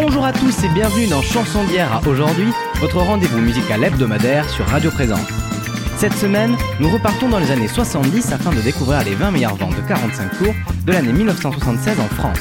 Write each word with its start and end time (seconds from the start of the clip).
Bonjour 0.00 0.24
à 0.24 0.32
tous 0.32 0.62
et 0.62 0.68
bienvenue 0.68 1.08
dans 1.08 1.22
Chanson 1.22 1.64
d'hier 1.64 1.92
à 1.92 2.00
aujourd'hui, 2.06 2.52
votre 2.76 2.98
rendez-vous 2.98 3.40
musical 3.40 3.82
hebdomadaire 3.82 4.48
sur 4.48 4.64
Radio 4.64 4.92
Présence. 4.92 5.26
Cette 5.96 6.12
semaine, 6.12 6.56
nous 6.78 6.88
repartons 6.88 7.28
dans 7.28 7.40
les 7.40 7.50
années 7.50 7.66
70 7.66 8.30
afin 8.32 8.50
de 8.50 8.60
découvrir 8.60 9.02
les 9.02 9.16
20 9.16 9.32
meilleures 9.32 9.56
ventes 9.56 9.74
de 9.74 9.88
45 9.88 10.38
tours 10.38 10.54
de 10.86 10.92
l'année 10.92 11.12
1976 11.12 11.98
en 11.98 12.06
France. 12.14 12.38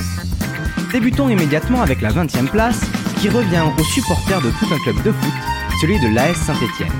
Débutons 0.91 1.29
immédiatement 1.29 1.81
avec 1.81 2.01
la 2.01 2.11
20e 2.11 2.47
place 2.47 2.79
qui 3.19 3.27
revient 3.27 3.63
aux 3.75 3.83
supporters 3.83 4.41
de 4.41 4.51
tout 4.51 4.71
un 4.71 4.77
club 4.77 5.01
de 5.01 5.11
foot, 5.11 5.33
celui 5.81 5.99
de 5.99 6.13
l'AS 6.13 6.35
Saint-Étienne. 6.35 6.93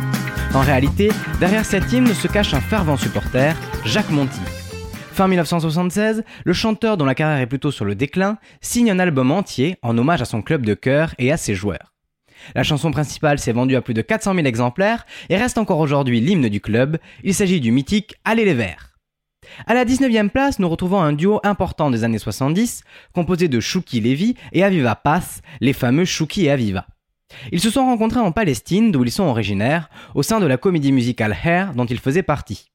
En 0.56 0.62
réalité, 0.62 1.12
derrière 1.40 1.66
cet 1.66 1.94
hymne 1.94 2.16
se 2.16 2.28
cache 2.28 2.56
un 2.56 2.62
fervent 2.62 2.98
supporter, 2.98 3.56
Jacques 3.86 4.10
Monty. 4.10 4.42
Fin 5.18 5.28
1976, 5.28 6.24
le 6.46 6.54
chanteur 6.54 6.96
dont 6.96 7.04
la 7.04 7.16
carrière 7.16 7.40
est 7.40 7.48
plutôt 7.48 7.72
sur 7.72 7.86
le 7.86 7.96
déclin 7.96 8.38
signe 8.62 8.92
un 8.92 9.00
album 9.00 9.32
entier 9.32 9.78
en 9.82 9.98
hommage 9.98 10.22
à 10.22 10.26
son 10.26 10.44
club 10.44 10.64
de 10.64 10.76
cœur 10.76 11.16
et 11.18 11.32
à 11.32 11.38
ses 11.38 11.56
joueurs. 11.56 11.96
La 12.54 12.62
chanson 12.62 12.92
principale 12.92 13.40
s'est 13.40 13.52
vendue 13.52 13.76
à 13.76 13.82
plus 13.82 13.96
de 13.96 14.04
400 14.04 14.36
000 14.36 14.46
exemplaires 14.46 15.08
et 15.30 15.38
reste 15.38 15.58
encore 15.58 15.80
aujourd'hui 15.80 16.22
l'hymne 16.22 16.50
du 16.50 16.62
club. 16.62 17.00
Il 17.24 17.34
s'agit 17.34 17.60
du 17.60 17.72
mythique 17.72 18.14
Allez 18.26 18.46
les 18.46 18.54
Verts. 18.54 18.96
À 19.66 19.74
la 19.74 19.86
19e 19.86 20.30
place, 20.30 20.60
nous 20.60 20.70
retrouvons 20.70 21.02
un 21.02 21.14
duo 21.14 21.40
important 21.44 21.90
des 21.90 22.04
années 22.04 22.20
70, 22.20 22.84
composé 23.16 23.48
de 23.48 23.60
Chouki 23.60 24.00
Levy 24.02 24.36
et 24.54 24.64
Aviva 24.64 24.94
Pass, 24.94 25.42
les 25.62 25.74
fameux 25.74 26.06
Chouki 26.06 26.46
et 26.46 26.52
Aviva. 26.52 26.86
Ils 27.52 27.60
se 27.60 27.72
sont 27.72 27.86
rencontrés 27.86 28.20
en 28.20 28.32
Palestine, 28.32 28.92
d'où 28.92 29.04
ils 29.04 29.12
sont 29.12 29.24
originaires, 29.24 29.90
au 30.14 30.22
sein 30.22 30.40
de 30.40 30.46
la 30.46 30.58
comédie 30.58 30.92
musicale 30.92 31.36
Hair 31.44 31.74
dont 31.74 31.86
ils 31.86 32.00
faisaient 32.00 32.22
partie. 32.22 32.70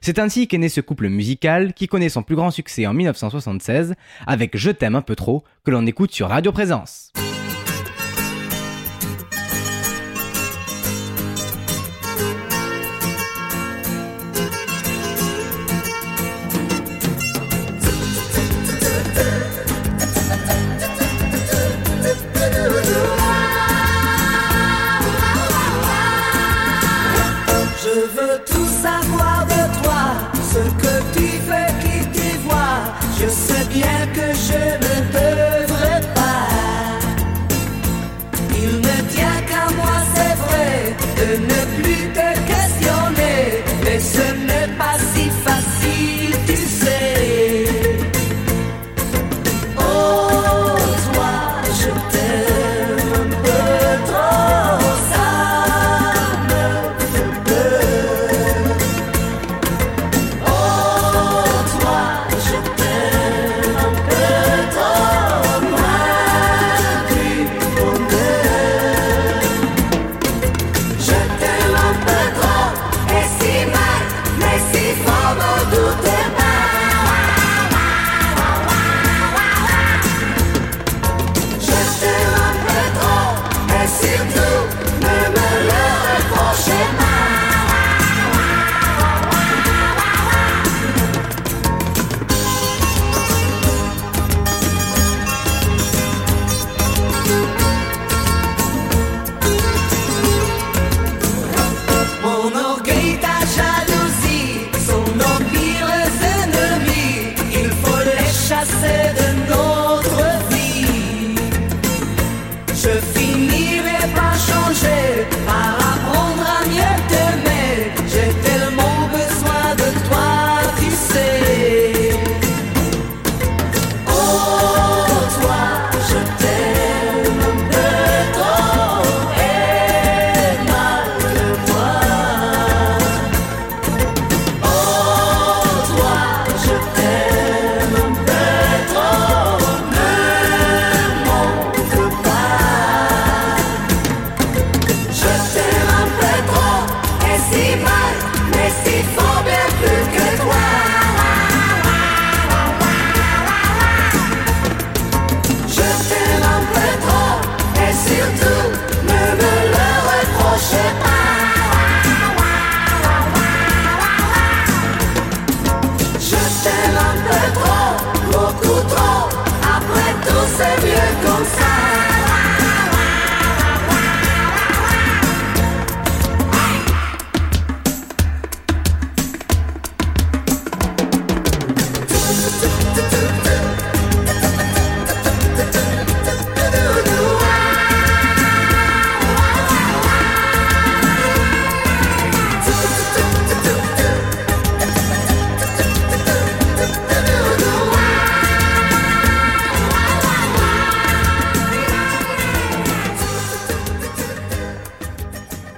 C'est 0.00 0.18
ainsi 0.18 0.48
qu'est 0.48 0.58
né 0.58 0.68
ce 0.68 0.80
couple 0.80 1.08
musical 1.08 1.72
qui 1.74 1.86
connaît 1.86 2.08
son 2.08 2.22
plus 2.22 2.36
grand 2.36 2.50
succès 2.50 2.86
en 2.86 2.94
1976 2.94 3.94
avec 4.26 4.56
Je 4.56 4.70
t'aime 4.70 4.96
un 4.96 5.02
peu 5.02 5.16
trop 5.16 5.44
que 5.64 5.70
l'on 5.70 5.86
écoute 5.86 6.12
sur 6.12 6.28
Radio 6.28 6.52
Présence. 6.52 7.12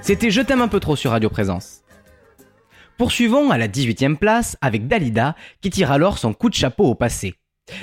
C'était 0.09 0.31
Je 0.31 0.41
t'aime 0.41 0.63
un 0.63 0.67
peu 0.67 0.79
trop 0.79 0.95
sur 0.95 1.11
Radio 1.11 1.29
Présence. 1.29 1.81
Poursuivons 2.97 3.51
à 3.51 3.59
la 3.59 3.67
18e 3.67 4.15
place 4.15 4.57
avec 4.59 4.87
Dalida 4.87 5.35
qui 5.61 5.69
tire 5.69 5.91
alors 5.91 6.17
son 6.17 6.33
coup 6.33 6.49
de 6.49 6.55
chapeau 6.55 6.85
au 6.85 6.95
passé. 6.95 7.35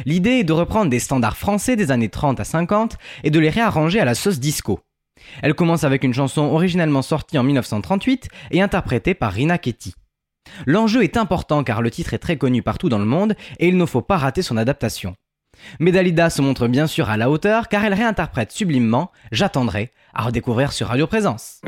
L'idée 0.07 0.41
est 0.41 0.43
de 0.43 0.53
reprendre 0.53 0.91
des 0.91 0.99
standards 0.99 1.37
français 1.37 1.77
des 1.77 1.93
années 1.93 2.09
30 2.09 2.41
à 2.41 2.45
50 2.45 2.97
et 3.23 3.31
de 3.31 3.39
les 3.39 3.49
réarranger 3.49 4.01
à 4.01 4.05
la 4.05 4.17
sauce 4.17 4.41
disco. 4.41 4.81
Elle 5.41 5.55
commence 5.55 5.85
avec 5.85 6.03
une 6.03 6.15
chanson 6.15 6.43
originellement 6.43 7.03
sortie 7.03 7.39
en 7.39 7.45
1938 7.45 8.27
et 8.51 8.61
interprétée 8.61 9.15
par 9.15 9.33
Rina 9.33 9.57
Ketty. 9.57 9.95
L'enjeu 10.67 11.05
est 11.05 11.17
important 11.17 11.63
car 11.63 11.81
le 11.81 11.93
titre 11.93 12.13
est 12.13 12.19
très 12.19 12.39
connu 12.39 12.61
partout 12.61 12.89
dans 12.89 12.99
le 12.99 13.05
monde 13.05 13.37
et 13.61 13.69
il 13.69 13.77
ne 13.77 13.87
faut 13.87 14.03
pas 14.03 14.17
rater 14.17 14.43
son 14.43 14.57
adaptation. 14.57 15.15
Mais 15.81 15.93
Dalida 15.93 16.31
se 16.31 16.43
montre 16.43 16.69
bien 16.69 16.87
sûr 16.87 17.11
à 17.11 17.17
la 17.17 17.31
hauteur 17.31 17.69
car 17.69 17.85
elle 17.85 17.95
réinterprète 17.95 18.53
sublimement 18.53 19.11
J'attendrai 19.33 19.93
à 20.15 20.23
redécouvrir 20.25 20.73
sur 20.73 20.89
Radio 20.89 21.07
Présence. 21.07 21.61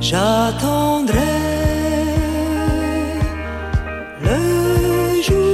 J'attendrai 0.00 1.16
le 4.22 5.22
jour 5.22 5.50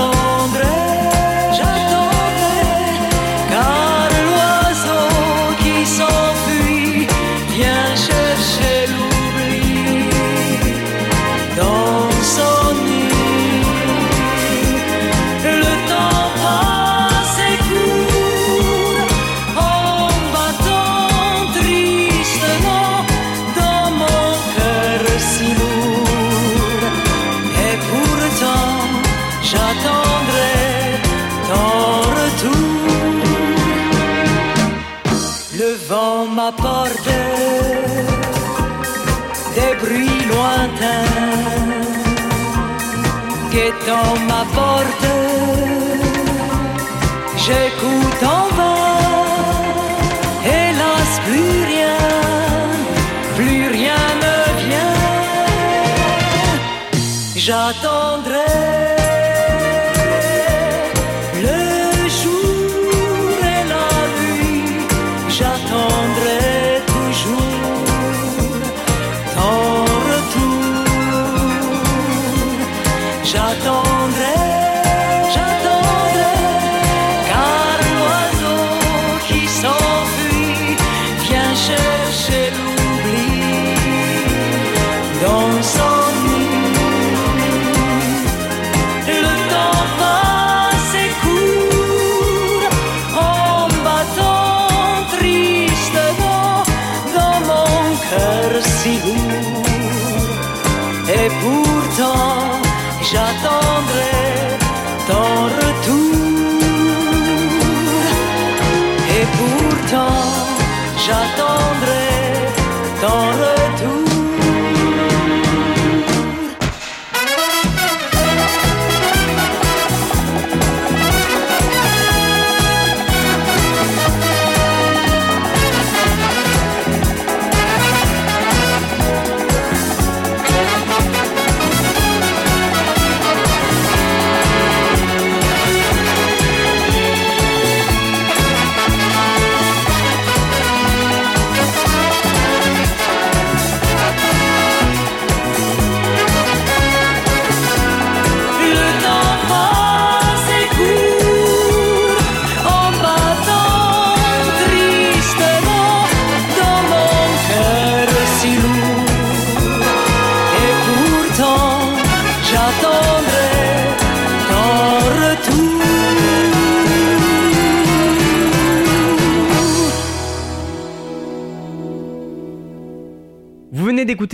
J'attendrai, 0.00 0.69
on 43.90 44.26
my 44.26 44.44
border 44.54 45.19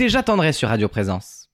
J'attendrai 0.05 0.53
sur 0.53 0.69
Radio 0.69 0.87
Présence. 0.87 1.49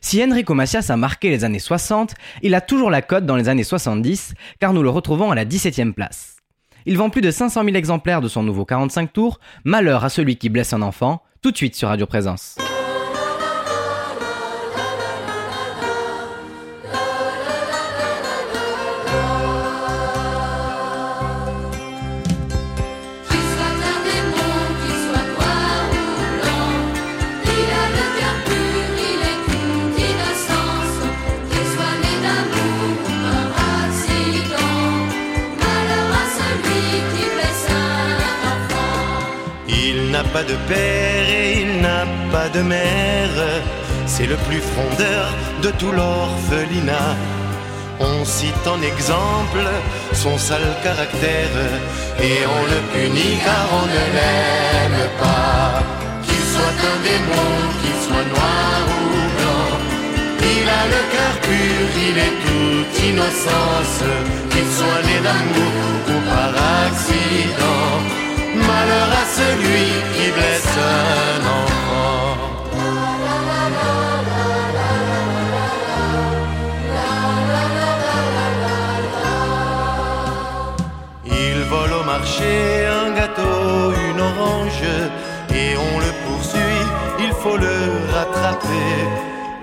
Si 0.00 0.22
Enrico 0.22 0.54
Macias 0.54 0.86
a 0.88 0.96
marqué 0.96 1.28
les 1.28 1.44
années 1.44 1.58
60, 1.58 2.14
il 2.42 2.54
a 2.54 2.60
toujours 2.60 2.90
la 2.90 3.02
cote 3.02 3.26
dans 3.26 3.36
les 3.36 3.48
années 3.48 3.64
70, 3.64 4.34
car 4.58 4.72
nous 4.72 4.82
le 4.82 4.88
retrouvons 4.88 5.30
à 5.30 5.34
la 5.34 5.44
17ème 5.44 5.92
place. 5.92 6.36
Il 6.86 6.96
vend 6.96 7.10
plus 7.10 7.20
de 7.20 7.30
500 7.30 7.64
000 7.64 7.76
exemplaires 7.76 8.22
de 8.22 8.28
son 8.28 8.42
nouveau 8.42 8.64
45 8.64 9.12
tours, 9.12 9.38
Malheur 9.64 10.04
à 10.04 10.08
celui 10.08 10.36
qui 10.36 10.48
blesse 10.48 10.72
un 10.72 10.82
enfant, 10.82 11.22
tout 11.42 11.50
de 11.50 11.56
suite 11.56 11.74
sur 11.74 11.88
Radio 11.88 12.06
Présence. 12.06 12.56
Pas 40.40 40.52
de 40.52 40.58
père 40.72 41.28
et 41.28 41.60
il 41.62 41.80
n'a 41.82 42.04
pas 42.32 42.48
de 42.48 42.62
mère. 42.62 43.36
C'est 44.06 44.26
le 44.26 44.36
plus 44.48 44.62
frondeur 44.72 45.26
de 45.62 45.70
tout 45.78 45.92
l'orphelinat. 45.92 47.14
On 47.98 48.24
cite 48.24 48.66
en 48.66 48.80
exemple 48.92 49.64
son 50.12 50.38
sale 50.38 50.70
caractère 50.82 51.56
et 52.28 52.38
on 52.58 52.62
le 52.72 52.80
punit 52.92 53.36
car 53.46 53.66
on 53.80 53.86
ne 53.96 54.04
l'aime 54.16 55.04
pas. 55.24 55.82
Qu'il 56.24 56.44
soit 56.52 56.78
un 56.92 56.98
démon, 57.08 57.50
qu'il 57.80 57.98
soit 58.06 58.28
noir 58.34 58.80
ou 58.96 59.22
blanc, 59.36 59.70
il 60.52 60.66
a 60.80 60.84
le 60.94 61.02
cœur 61.14 61.34
pur, 61.46 61.86
il 62.08 62.16
est 62.26 62.36
toute 62.44 62.94
innocence. 63.08 64.00
Qu'il 64.50 64.68
soit 64.78 65.02
né 65.08 65.16
d'amour 65.26 65.74
ou 66.12 66.18
par 66.30 66.52
accident, 66.86 68.19
malheur 68.54 69.08
à 69.22 69.24
celui 69.38 69.86
qui 70.14 70.30
blesse 70.32 70.76
un 70.76 71.40
enfant. 71.60 72.36
Il 81.24 81.62
vole 81.64 81.92
au 82.00 82.04
marché 82.04 82.86
un 82.86 83.10
gâteau, 83.14 83.92
une 84.08 84.20
orange, 84.20 84.88
et 85.54 85.76
on 85.76 85.98
le 85.98 86.12
poursuit, 86.24 86.84
il 87.18 87.32
faut 87.42 87.56
le 87.56 87.76
rattraper. 88.14 88.96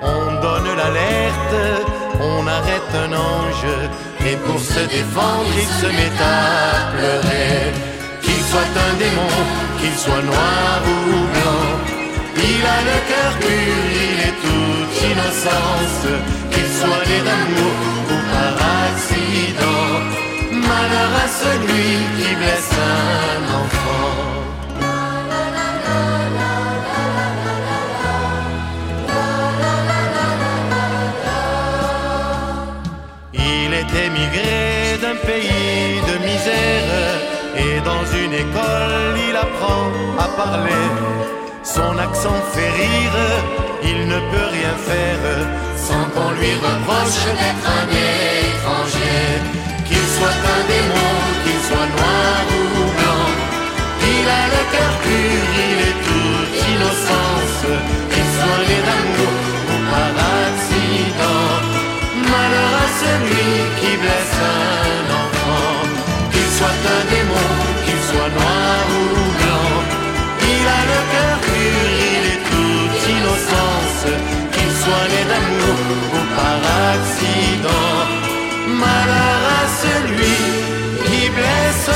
On 0.02 0.42
donne 0.42 0.76
l'alerte, 0.78 1.58
on 2.22 2.48
arrête 2.48 2.94
un 3.06 3.14
ange, 3.14 3.68
et 4.26 4.36
pour 4.46 4.60
se 4.60 4.80
défendre, 4.80 5.52
il 5.58 5.68
se 5.82 5.88
met 5.88 6.14
à 6.22 6.92
pleurer. 6.94 7.87
Soit 8.50 8.62
un 8.62 8.94
démon, 8.98 9.36
qu'il 9.80 9.96
soit 10.04 10.24
noir 10.24 10.82
ou 10.86 11.20
blanc, 11.34 11.68
il 12.38 12.64
a 12.76 12.80
le 12.90 12.98
cœur 13.10 13.32
pur, 13.42 13.80
il 14.06 14.18
est 14.28 14.38
toute 14.46 14.96
innocence. 15.12 16.06
qu'il 16.52 16.70
soit 16.80 17.06
né 17.10 17.20
d'amour 17.28 17.78
ou 18.14 18.18
par 18.32 18.56
accident. 18.88 19.90
Malheur 20.70 21.12
à 21.26 21.28
celui 21.44 21.90
qui 22.18 22.36
blesse 22.36 22.74
un 22.96 23.42
enfant. 23.62 24.18
Il 33.34 33.74
est 33.82 33.94
émigré 34.06 34.98
d'un 35.02 35.18
pays 35.28 36.00
de 36.10 36.16
misère 36.26 37.27
et 37.58 37.80
dans 37.82 38.06
une 38.24 38.34
école 38.34 39.16
il 39.30 39.36
apprend 39.36 39.86
à 40.20 40.28
parler. 40.44 40.88
Son 41.64 41.98
accent 41.98 42.40
fait 42.54 42.72
rire, 42.82 43.20
il 43.84 44.08
ne 44.08 44.20
peut 44.32 44.50
rien 44.58 44.76
faire 44.90 45.68
sans 45.88 46.06
qu'on 46.14 46.32
lui 46.40 46.54
reproche 46.68 47.24
d'être 47.40 47.68
un 47.80 47.88
étranger. 47.88 49.26
Qu'il 49.88 50.08
soit 50.16 50.40
un 50.56 50.62
démon, 50.74 51.14
qu'il 51.44 51.62
soit 51.68 51.90
noir 51.96 52.40
ou 52.58 52.84
blanc, 52.98 53.28
il 54.16 54.26
a 54.42 54.44
le 54.56 54.64
cœur 54.74 54.94
pur, 55.04 55.44
il 55.68 55.78
est 55.90 56.00
toute 56.08 56.54
innocence, 56.74 57.64
qu'il 58.12 58.30
soit 58.36 58.64
né 58.70 58.80
d'amour 58.88 59.38
ou 59.72 59.78
par 59.92 60.14
accident. 60.48 61.52
Malheur 62.34 62.74
à 62.86 62.88
celui 63.02 63.50
qui 63.80 63.92
blesse 64.02 64.38
un 64.60 65.06
enfant, 65.24 65.72
qu'il 66.32 66.50
soit 66.58 66.82
un 66.96 67.02
démon, 67.12 67.17
soit 68.10 68.32
noir 68.38 68.80
ou 69.00 69.06
blanc. 69.38 69.72
Il 70.54 70.66
a 70.80 70.82
le 70.92 71.00
cœur 71.14 71.38
pur, 71.48 71.82
il 72.14 72.24
est 72.34 72.44
toute 72.52 73.00
innocence, 73.16 74.04
qu'il 74.54 74.72
soit 74.82 75.08
né 75.14 75.22
d'amour 75.30 75.78
ou 76.16 76.22
par 76.38 76.60
accident. 76.94 77.96
Malheur 78.84 79.42
à 79.60 79.64
celui 79.84 80.38
qui 81.06 81.30
blesse 81.30 81.90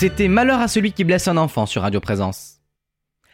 C'était 0.00 0.28
Malheur 0.28 0.60
à 0.60 0.68
celui 0.68 0.92
qui 0.92 1.04
blesse 1.04 1.28
un 1.28 1.36
enfant 1.36 1.66
sur 1.66 1.82
Radio 1.82 2.00
Présence. 2.00 2.59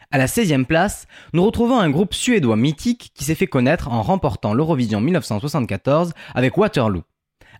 À 0.09 0.17
la 0.17 0.27
16e 0.27 0.63
place, 0.63 1.05
nous 1.33 1.43
retrouvons 1.43 1.79
un 1.79 1.89
groupe 1.89 2.13
suédois 2.13 2.55
mythique 2.55 3.11
qui 3.13 3.25
s'est 3.25 3.35
fait 3.35 3.47
connaître 3.47 3.89
en 3.89 4.01
remportant 4.01 4.53
l'Eurovision 4.53 5.01
1974 5.01 6.13
avec 6.33 6.57
Waterloo. 6.57 7.03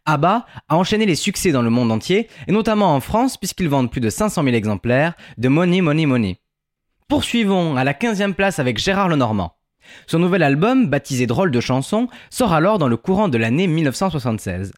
ABBA 0.05 0.45
a 0.69 0.77
enchaîné 0.77 1.05
les 1.05 1.15
succès 1.15 1.51
dans 1.51 1.61
le 1.61 1.69
monde 1.69 1.91
entier, 1.91 2.29
et 2.47 2.53
notamment 2.53 2.95
en 2.95 3.01
France 3.01 3.35
puisqu'ils 3.35 3.67
vendent 3.67 3.91
plus 3.91 3.99
de 3.99 4.09
500 4.09 4.43
000 4.43 4.55
exemplaires 4.55 5.13
de 5.37 5.49
Money 5.49 5.81
Money 5.81 6.05
Money. 6.05 6.39
Poursuivons 7.09 7.75
à 7.75 7.83
la 7.83 7.93
15e 7.93 8.33
place 8.33 8.59
avec 8.59 8.77
Gérard 8.77 9.09
Lenormand. 9.09 9.57
Son 10.05 10.19
nouvel 10.19 10.43
album, 10.43 10.87
baptisé 10.87 11.27
Drôle 11.27 11.51
de 11.51 11.59
chanson, 11.59 12.07
sort 12.29 12.53
alors 12.53 12.77
dans 12.77 12.87
le 12.87 12.95
courant 12.95 13.27
de 13.27 13.37
l'année 13.37 13.67
1976. 13.67 14.71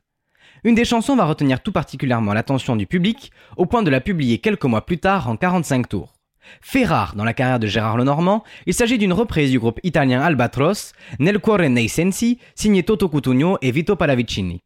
Une 0.64 0.76
des 0.76 0.86
chansons 0.86 1.16
va 1.16 1.26
retenir 1.26 1.62
tout 1.62 1.72
particulièrement 1.72 2.34
l'attention 2.34 2.76
du 2.76 2.88
public, 2.88 3.32
au 3.58 3.68
point 3.68 3.84
de 3.84 3.92
la 3.92 4.02
publier 4.02 4.40
quelques 4.40 4.66
mois 4.66 4.88
plus 4.88 4.98
tard 4.98 5.30
en 5.30 5.38
45 5.38 5.88
tours. 5.88 6.19
Fait 6.62 6.86
rare 6.86 7.16
dans 7.16 7.24
la 7.24 7.34
carrière 7.34 7.60
de 7.60 7.68
Gérard 7.68 7.98
Lenormand, 7.98 8.44
il 8.66 8.74
s'agit 8.74 8.98
d'une 8.98 9.14
reprise 9.14 9.52
du 9.52 9.60
groupe 9.60 9.80
italien 9.84 10.22
Albatros, 10.22 10.94
Nel 11.20 11.40
cuore 11.40 11.70
nei 11.70 11.88
sensi, 11.88 12.40
signé 12.56 12.84
Toto 12.84 13.10
Cutugno 13.10 13.58
et 13.62 13.72
Vito 13.72 13.96
Pallavicini. 13.96 14.62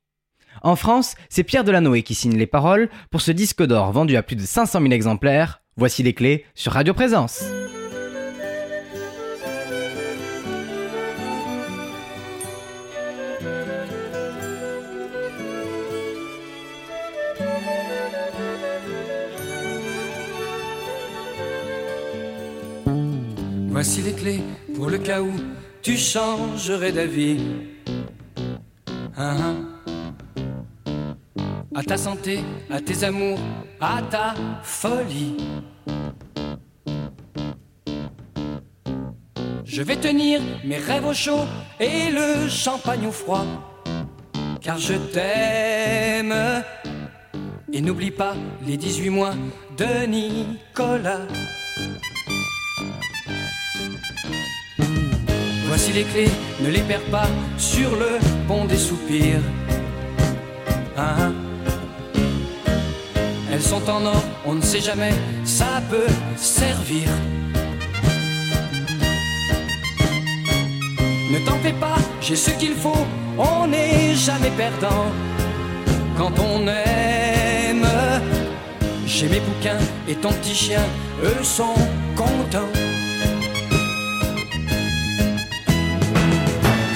En 0.61 0.75
France, 0.75 1.15
c'est 1.29 1.43
Pierre 1.43 1.63
Delanoë 1.63 2.03
qui 2.03 2.15
signe 2.15 2.37
les 2.37 2.47
paroles 2.47 2.89
pour 3.11 3.21
ce 3.21 3.31
disque 3.31 3.63
d'or 3.63 3.91
vendu 3.91 4.15
à 4.15 4.23
plus 4.23 4.35
de 4.35 4.41
500 4.41 4.79
000 4.81 4.93
exemplaires. 4.93 5.61
Voici 5.75 6.03
les 6.03 6.13
clés 6.13 6.45
sur 6.55 6.73
Radio 6.73 6.93
Présence. 6.93 7.43
Voici 23.85 24.01
les 24.01 24.13
clés 24.13 24.39
pour 24.75 24.89
le 24.89 24.97
cas 24.97 25.21
où 25.21 25.33
tu 25.81 25.97
changerais 25.97 26.93
d'avis. 26.93 27.37
Hein, 29.17 29.35
hein. 29.41 29.55
À 31.75 31.83
ta 31.83 31.97
santé, 31.97 32.39
à 32.69 32.79
tes 32.79 33.03
amours, 33.03 33.41
à 33.81 34.01
ta 34.03 34.35
folie. 34.63 35.35
Je 39.65 39.81
vais 39.81 39.97
tenir 39.97 40.39
mes 40.63 40.77
rêves 40.77 41.05
au 41.05 41.13
chaud 41.13 41.43
et 41.81 42.09
le 42.09 42.47
champagne 42.47 43.05
au 43.05 43.11
froid. 43.11 43.45
Car 44.61 44.77
je 44.77 44.93
t'aime. 44.93 46.33
Et 47.73 47.81
n'oublie 47.81 48.11
pas 48.11 48.37
les 48.65 48.77
18 48.77 49.09
mois 49.09 49.33
de 49.77 50.05
Nicolas. 50.05 51.27
Voici 55.85 55.99
les 55.99 56.05
clés, 56.05 56.31
ne 56.61 56.69
les 56.69 56.79
perds 56.79 57.11
pas 57.11 57.27
sur 57.57 57.97
le 57.97 58.17
pont 58.47 58.63
des 58.63 58.77
soupirs. 58.77 59.41
Ah, 60.95 61.15
ah. 61.19 61.31
Elles 63.51 63.61
sont 63.61 63.89
en 63.89 64.05
or, 64.05 64.23
on 64.45 64.53
ne 64.53 64.61
sait 64.61 64.79
jamais, 64.79 65.11
ça 65.43 65.81
peut 65.89 66.13
servir. 66.37 67.09
Ne 71.33 71.45
t'en 71.45 71.57
fais 71.57 71.73
pas, 71.73 71.97
j'ai 72.21 72.37
ce 72.37 72.51
qu'il 72.51 72.75
faut, 72.75 73.05
on 73.37 73.67
n'est 73.67 74.15
jamais 74.15 74.51
perdant. 74.51 75.07
Quand 76.17 76.31
on 76.39 76.65
aime, 76.65 77.85
j'ai 79.05 79.27
mes 79.27 79.41
bouquins 79.41 79.83
et 80.07 80.15
ton 80.15 80.31
petit 80.31 80.55
chien, 80.55 80.83
eux 81.25 81.43
sont 81.43 81.75
contents. 82.15 82.82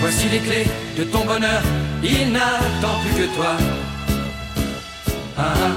Voici 0.09 0.29
les 0.29 0.39
clés 0.39 0.67
de 0.97 1.03
ton 1.03 1.25
bonheur, 1.25 1.61
il 2.01 2.31
n'attend 2.31 2.95
plus 3.01 3.15
que 3.19 3.27
toi. 3.35 3.57
Ah, 5.37 5.53
ah. 5.67 5.75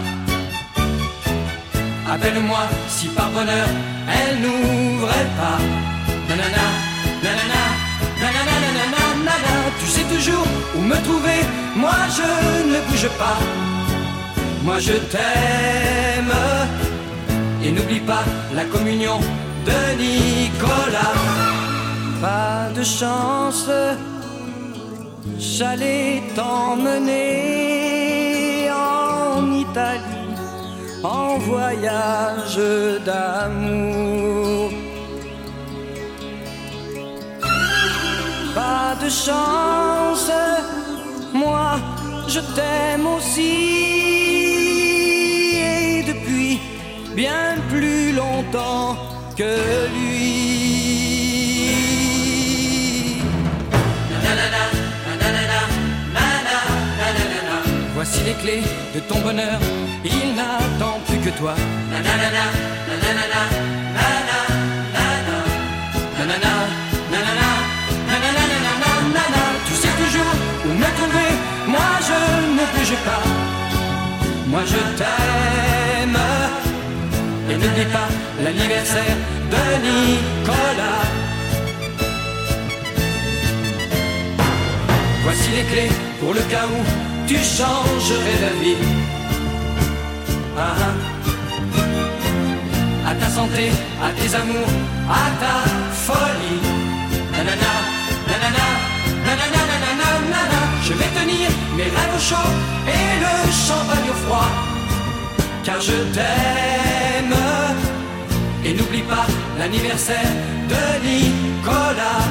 Appelle-moi 2.13 2.63
si 2.89 3.09
par 3.09 3.29
bonheur 3.31 3.67
elle 4.07 4.41
n'ouvrait 4.41 5.31
pas. 5.37 5.59
Tu 9.81 9.87
sais 9.95 10.07
toujours 10.15 10.47
où 10.77 10.81
me 10.81 10.95
trouver, 11.03 11.41
moi 11.75 11.97
je 12.17 12.29
ne 12.73 12.79
bouge 12.87 13.11
pas. 13.19 13.39
Moi 14.63 14.79
je 14.79 14.93
t'aime. 15.13 16.37
Et 17.65 17.73
n'oublie 17.73 17.99
pas 17.99 18.25
la 18.55 18.65
communion 18.67 19.19
de 19.67 19.79
Nicolas. 19.99 21.19
Pas 22.23 22.69
de 22.77 22.85
chance, 22.85 23.69
j'allais 25.39 26.23
t'emmener 26.35 27.21
en 28.71 29.53
Italie 29.53 30.21
en 31.03 31.39
voyage 31.39 32.61
d'amour. 33.05 34.71
Pas 38.55 38.95
de 39.03 39.09
chance, 39.09 40.31
moi 41.33 41.79
je 42.29 42.41
t'aime 42.55 43.07
aussi 43.17 43.91
et 45.57 46.03
depuis 46.03 46.59
bien 47.15 47.57
plus 47.69 48.13
longtemps 48.13 48.97
que 49.37 49.53
lui. 49.95 50.10
Voici 58.03 58.25
les 58.25 58.33
clés 58.33 58.63
de 58.95 59.01
ton 59.01 59.21
bonheur, 59.21 59.61
il 60.07 60.35
n'attend 60.35 60.99
plus 61.07 61.19
que 61.19 61.29
toi. 61.39 61.55
Nanana, 61.91 62.47
nanana, 62.89 63.43
nanana, 66.17 66.55
nanana, 67.13 67.51
Tu 69.67 69.75
sais 69.75 69.95
toujours 70.03 70.33
où 70.65 70.69
me 70.83 70.89
moi 71.69 71.91
je 72.09 72.21
ne 72.57 72.65
bouge 72.73 72.97
pas. 73.05 73.23
Moi 74.47 74.63
je 74.65 74.81
t'aime. 74.99 76.21
Et 77.51 77.57
n'oublie 77.59 77.91
pas 77.93 78.09
l'anniversaire 78.43 79.17
de 79.53 79.63
Nicolas. 79.85 81.05
Voici 85.23 85.51
les 85.51 85.65
clés 85.65 85.93
pour 86.19 86.33
le 86.33 86.41
cas 86.53 86.65
où 86.67 87.11
tu 87.31 87.37
changerais 87.37 88.39
d'avis. 88.43 88.81
Ah, 90.59 90.75
ah. 90.87 90.95
chanter 93.37 93.71
à 94.07 94.09
tes 94.19 94.31
amours, 94.35 94.73
à 95.09 95.25
ta 95.43 95.57
folie. 96.07 96.61
Je 100.87 100.93
vais 101.01 101.11
tenir 101.21 101.49
mes 101.77 101.85
rêves 101.97 102.15
au 102.19 102.23
chaud 102.31 102.51
et 102.97 103.07
le 103.25 103.35
champagne 103.67 104.11
au 104.15 104.19
froid. 104.25 104.51
Car 105.65 105.81
je 105.81 105.99
t'aime. 106.17 107.37
Et 108.65 108.73
n'oublie 108.75 109.07
pas 109.13 109.27
l'anniversaire 109.57 110.33
de 110.73 110.83
Nicolas. 111.07 112.25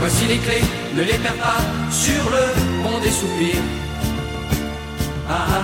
Voici 0.00 0.26
les 0.26 0.38
clés, 0.38 0.64
ne 0.94 1.02
les 1.02 1.18
perds 1.18 1.36
pas 1.36 1.60
sur 1.90 2.22
le 2.30 2.82
pont 2.82 3.00
des 3.00 3.10
soupirs. 3.10 3.62
Ah 5.28 5.46
ah. 5.48 5.62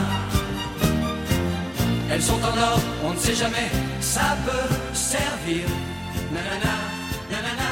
Elles 2.10 2.22
sont 2.22 2.40
en 2.42 2.56
or, 2.72 2.80
on 3.04 3.12
ne 3.12 3.18
sait 3.18 3.34
jamais, 3.34 3.68
ça 4.00 4.36
peut 4.46 4.74
servir. 4.94 5.66
Nanana, 6.32 6.76
nanana, 7.30 7.70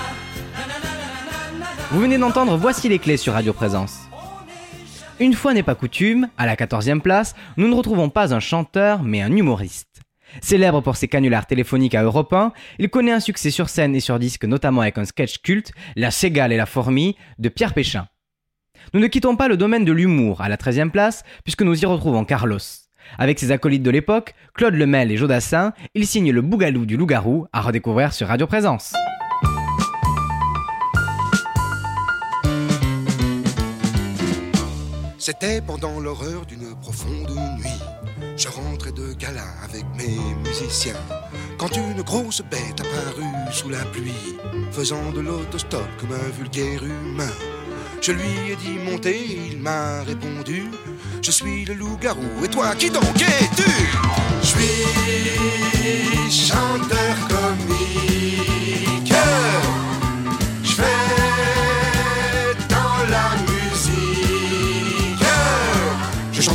nanana. 0.53 1.67
Vous 1.91 2.01
venez 2.01 2.19
d'entendre 2.19 2.57
Voici 2.57 2.89
les 2.89 2.99
clés 2.99 3.17
sur 3.17 3.33
Radio 3.33 3.53
Présence. 3.53 4.01
Une 5.19 5.33
fois 5.33 5.55
n'est 5.55 5.63
pas 5.63 5.75
coutume, 5.75 6.29
à 6.37 6.45
la 6.45 6.57
14e 6.57 7.01
place, 7.01 7.35
nous 7.57 7.69
ne 7.69 7.75
retrouvons 7.75 8.11
pas 8.11 8.35
un 8.35 8.41
chanteur 8.41 9.03
mais 9.03 9.23
un 9.23 9.35
humoriste. 9.35 10.03
Célèbre 10.41 10.81
pour 10.81 10.97
ses 10.97 11.09
canulars 11.09 11.47
téléphoniques 11.47 11.95
à 11.95 12.03
Europe 12.03 12.33
1, 12.33 12.53
il 12.79 12.91
connaît 12.91 13.13
un 13.13 13.21
succès 13.21 13.51
sur 13.51 13.69
scène 13.69 13.95
et 13.95 14.01
sur 14.01 14.19
disque 14.19 14.45
notamment 14.45 14.83
avec 14.83 14.99
un 14.99 15.05
sketch 15.05 15.39
culte, 15.39 15.73
La 15.97 16.11
Ségale 16.11 16.53
et 16.53 16.57
la 16.57 16.67
Fourmi, 16.67 17.17
de 17.39 17.49
Pierre 17.49 17.75
Péchin. 17.75 18.09
Nous 18.95 19.01
ne 19.01 19.07
quittons 19.07 19.37
pas 19.37 19.49
le 19.49 19.57
domaine 19.57 19.85
de 19.85 19.93
l'humour 19.93 20.41
à 20.41 20.49
la 20.49 20.57
13e 20.57 20.91
place, 20.91 21.25
puisque 21.45 21.63
nous 21.63 21.81
y 21.81 21.87
retrouvons 21.87 22.25
Carlos. 22.25 22.59
Avec 23.19 23.39
ses 23.39 23.53
acolytes 23.53 23.83
de 23.83 23.91
l'époque, 23.91 24.35
Claude 24.55 24.75
Lemel 24.75 25.11
et 25.11 25.17
Jodassin, 25.17 25.73
il 25.95 26.07
signe 26.07 26.33
le 26.33 26.43
Bougalou 26.43 26.87
du 26.87 26.97
Loup-Garou 26.97 27.47
à 27.53 27.61
redécouvrir 27.61 28.13
sur 28.13 28.29
Radio 28.29 28.47
Présence. 28.47 28.93
C'était 35.19 35.61
pendant 35.61 35.99
l'horreur 35.99 36.47
d'une 36.47 36.75
profonde 36.81 37.31
nuit. 37.59 37.96
Je 38.37 38.49
rentrais 38.49 38.93
de 38.93 39.15
gala 39.15 39.47
avec 39.65 39.85
mes 39.97 40.19
musiciens. 40.47 40.93
Quand 41.57 41.75
une 41.75 42.03
grosse 42.03 42.43
bête 42.43 42.81
apparut 42.81 43.25
sous 43.51 43.71
la 43.71 43.83
pluie, 43.87 44.37
faisant 44.73 45.11
de 45.13 45.21
l'autostop 45.21 45.89
comme 45.99 46.13
un 46.13 46.29
vulgaire 46.39 46.85
humain. 46.85 47.33
Je 48.03 48.13
lui 48.13 48.53
ai 48.53 48.57
dit 48.57 48.79
monter, 48.91 49.49
il 49.51 49.59
m'a 49.59 50.03
répondu 50.03 50.65
Je 51.23 51.31
suis 51.31 51.65
le 51.65 51.75
loup-garou, 51.75 52.45
et 52.45 52.49
toi 52.49 52.75
qui 52.75 52.91
donc 52.91 53.05
es-tu? 53.17 53.71
Je 54.43 54.47
suis 54.47 54.85
chanteur 56.31 57.17
comique. 57.29 59.13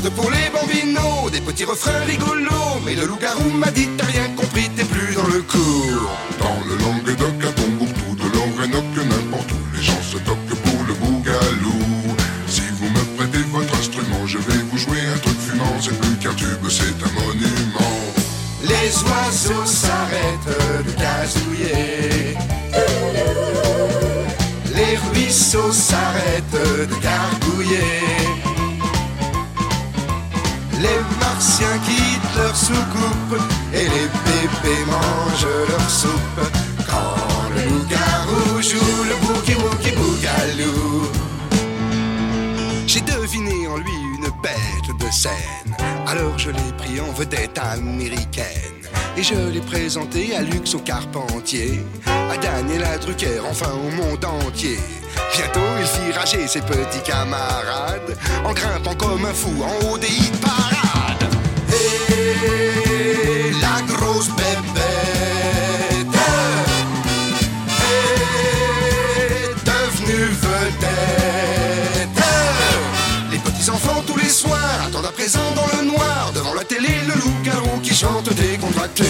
Pour 0.10 0.32
les 0.32 0.50
bambinos, 0.50 1.32
des 1.32 1.42
petits 1.42 1.66
refrains 1.66 2.00
rigolos. 2.08 2.82
Mais 2.86 2.96
le 2.96 3.06
loup-garou 3.06 3.50
m'a 3.52 3.70
dit 3.70 3.88
T'as 3.98 4.06
rien 4.06 4.28
compris, 4.36 4.70
t'es 4.76 4.84
plus 4.84 5.14
dans 5.14 5.28
le 5.28 5.42
cours. 5.44 6.10
Dans 6.40 6.60
le 6.68 6.76
Languedoc, 6.78 7.44
à 7.48 7.52
Tombouctou, 7.52 8.16
de 8.16 8.28
l'Orénoque, 8.34 8.98
n'importe 8.98 9.52
où, 9.52 9.76
les 9.76 9.84
gens 9.84 10.02
se 10.02 10.18
toquent 10.18 10.56
pour 10.64 10.84
le 10.88 10.94
bougalou. 10.94 12.16
Si 12.48 12.62
vous 12.80 12.90
me 12.90 13.18
prêtez 13.18 13.44
votre 13.52 13.74
instrument, 13.78 14.26
je 14.26 14.40
vais 14.40 14.62
vous 14.72 14.78
jouer 14.78 15.00
un 15.14 15.18
truc 15.20 15.38
fumant. 15.40 15.76
C'est 15.80 15.98
plus 16.00 16.18
qu'un 16.18 16.34
tube, 16.34 16.68
c'est 16.70 16.98
un 17.06 17.12
monument. 17.22 18.02
Les 18.64 18.92
oiseaux 19.10 19.66
s'arrêtent 19.66 20.86
de 20.86 20.92
gazouiller. 21.00 22.36
Les 24.74 24.98
ruisseaux 24.98 25.72
s'arrêtent 25.72 26.90
de 26.90 26.96
gargouiller. 27.02 28.31
Les 30.82 31.00
martiens 31.20 31.78
quittent 31.86 32.36
leur 32.38 32.56
soucoupe 32.56 33.38
et 33.72 33.84
les 33.84 34.08
bébés 34.26 34.86
mangent 34.88 35.68
leur 35.70 35.90
soupe. 35.90 36.42
Quand 36.90 37.50
le 37.56 37.70
loup-garou 37.70 38.62
joue 38.62 39.04
le 39.10 39.16
bouki 39.24 39.54
wookie 39.62 39.96
bougalou. 39.96 41.08
J'ai 42.88 43.02
deviné 43.02 43.68
en 43.68 43.78
lui 43.78 44.01
bête 44.42 44.98
de 45.00 45.12
scène. 45.12 45.76
Alors 46.08 46.38
je 46.38 46.50
l'ai 46.50 46.72
pris 46.78 47.00
en 47.00 47.12
vedette 47.14 47.58
américaine. 47.58 48.46
Et 49.18 49.24
je 49.24 49.36
l'ai 49.36 49.62
présenté 49.62 50.36
à 50.36 50.42
Lux 50.42 50.74
au 50.74 50.80
Carpentier, 50.80 51.84
à 52.06 52.38
Daniela 52.38 52.98
Drucker, 52.98 53.42
enfin 53.50 53.72
au 53.74 53.90
monde 53.92 54.24
entier. 54.24 54.80
Bientôt 55.36 55.60
il 55.80 55.86
fit 55.86 56.12
rager 56.18 56.48
ses 56.48 56.62
petits 56.62 57.02
camarades, 57.04 58.18
en 58.46 58.54
grimpant 58.54 58.96
comme 58.96 59.26
un 59.26 59.34
fou 59.34 59.52
en 59.64 59.86
haut 59.86 59.98
des 59.98 60.08
hit 60.08 60.40
parades. 60.40 61.30
Et 61.70 63.52
la 63.62 63.82
grosse 63.94 64.30
bébête 64.30 65.41
présent 75.22 75.54
dans 75.56 75.78
le 75.78 75.86
noir 75.86 76.32
devant 76.34 76.56
la 76.56 76.64
télé 76.64 76.90
le 77.08 77.14
loup-garou 77.14 77.80
qui 77.84 77.94
chante 77.94 78.34
décontracté. 78.34 79.06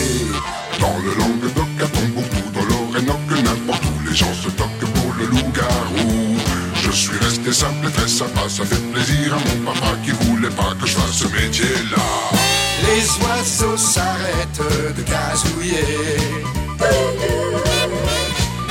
Dans 0.77 0.97
le 1.05 1.11
Languedoc, 1.15 1.71
à 1.85 1.87
Tombouctou, 1.87 2.43
dans 2.53 2.65
l'Orénoque, 2.69 3.31
n'importe 3.45 3.85
où, 3.85 4.09
les 4.09 4.13
gens 4.13 4.33
se 4.33 4.49
toquent 4.49 4.91
pour 4.95 5.13
le 5.17 5.25
loup-garou. 5.27 6.35
Je 6.83 6.91
suis 6.91 7.17
resté 7.17 7.53
simple 7.53 7.87
et 7.87 7.91
très 7.91 8.09
sympa, 8.09 8.41
ça 8.49 8.65
fait 8.65 8.83
plaisir 8.91 9.35
à 9.35 9.39
mon 9.47 9.71
papa 9.71 9.91
qui 10.03 10.11
voulait 10.23 10.55
pas 10.61 10.73
que 10.81 10.85
je 10.85 10.95
fasse 10.97 11.15
ce 11.23 11.27
métier-là. 11.27 12.03
Les 12.87 13.03
oiseaux 13.23 13.77
s'arrêtent 13.77 14.67
de 14.97 15.03
gazouiller. 15.03 16.17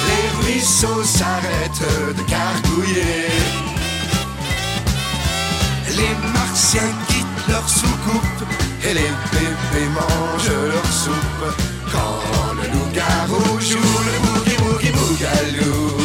Les 0.09 0.25
ruisseaux 0.43 1.05
s'arrêtent 1.05 1.89
de 2.19 2.23
gargouiller. 2.35 3.29
Les 5.89 6.15
martiens 6.35 6.93
leur 7.51 7.69
soucoupe 7.69 8.43
et 8.85 8.95
les 8.95 9.13
bébés 9.33 9.91
mangent 9.95 10.59
leur 10.73 10.93
soupe. 10.93 11.47
Quand 11.93 12.55
le 12.55 12.69
loup-garou 12.73 13.61
joue 13.61 13.99
le 14.07 14.15
boogie 14.25 14.57
woogie 14.63 14.93
bougalou. 14.93 16.00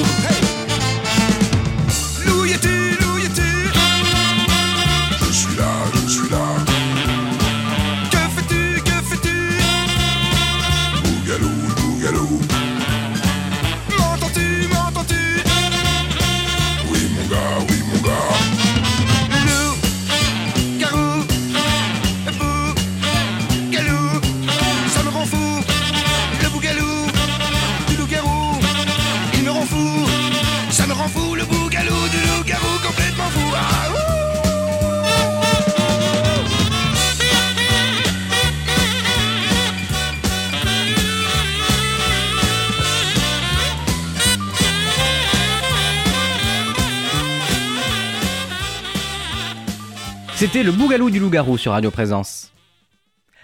C'était 50.45 50.61
le 50.61 50.71
Bougalou 50.71 51.09
du 51.09 51.19
Loup-Garou 51.19 51.57
sur 51.57 51.71
Radio 51.71 51.89
Présence. 51.89 52.53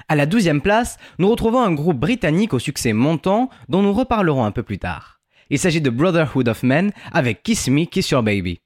À 0.08 0.16
la 0.16 0.28
12e 0.28 0.60
place, 0.60 1.00
nous 1.18 1.32
retrouvons 1.32 1.60
un 1.60 1.74
groupe 1.74 1.98
britannique 1.98 2.54
au 2.54 2.60
succès 2.60 2.94
montant 2.94 3.50
dont 3.70 3.82
nous 3.82 3.92
reparlerons 3.92 4.46
un 4.46 4.52
peu 4.52 4.62
plus 4.62 4.78
tard. 4.78 5.20
Il 5.50 5.58
s'agit 5.58 5.82
de 5.82 5.90
Brotherhood 5.90 6.48
of 6.48 6.62
Men 6.62 6.92
avec 7.12 7.42
Kiss 7.42 7.70
Me, 7.70 7.86
Kiss 7.86 8.12
Your 8.12 8.22
Baby. 8.22 8.60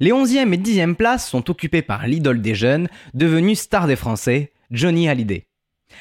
Les 0.00 0.10
11e 0.10 0.52
et 0.52 0.56
10e 0.56 0.96
places 0.96 1.28
sont 1.28 1.48
occupées 1.48 1.82
par 1.82 2.08
l'idole 2.08 2.42
des 2.42 2.56
jeunes, 2.56 2.88
devenu 3.14 3.54
star 3.54 3.86
des 3.86 3.94
Français, 3.94 4.52
Johnny 4.72 5.08
Hallyday. 5.08 5.46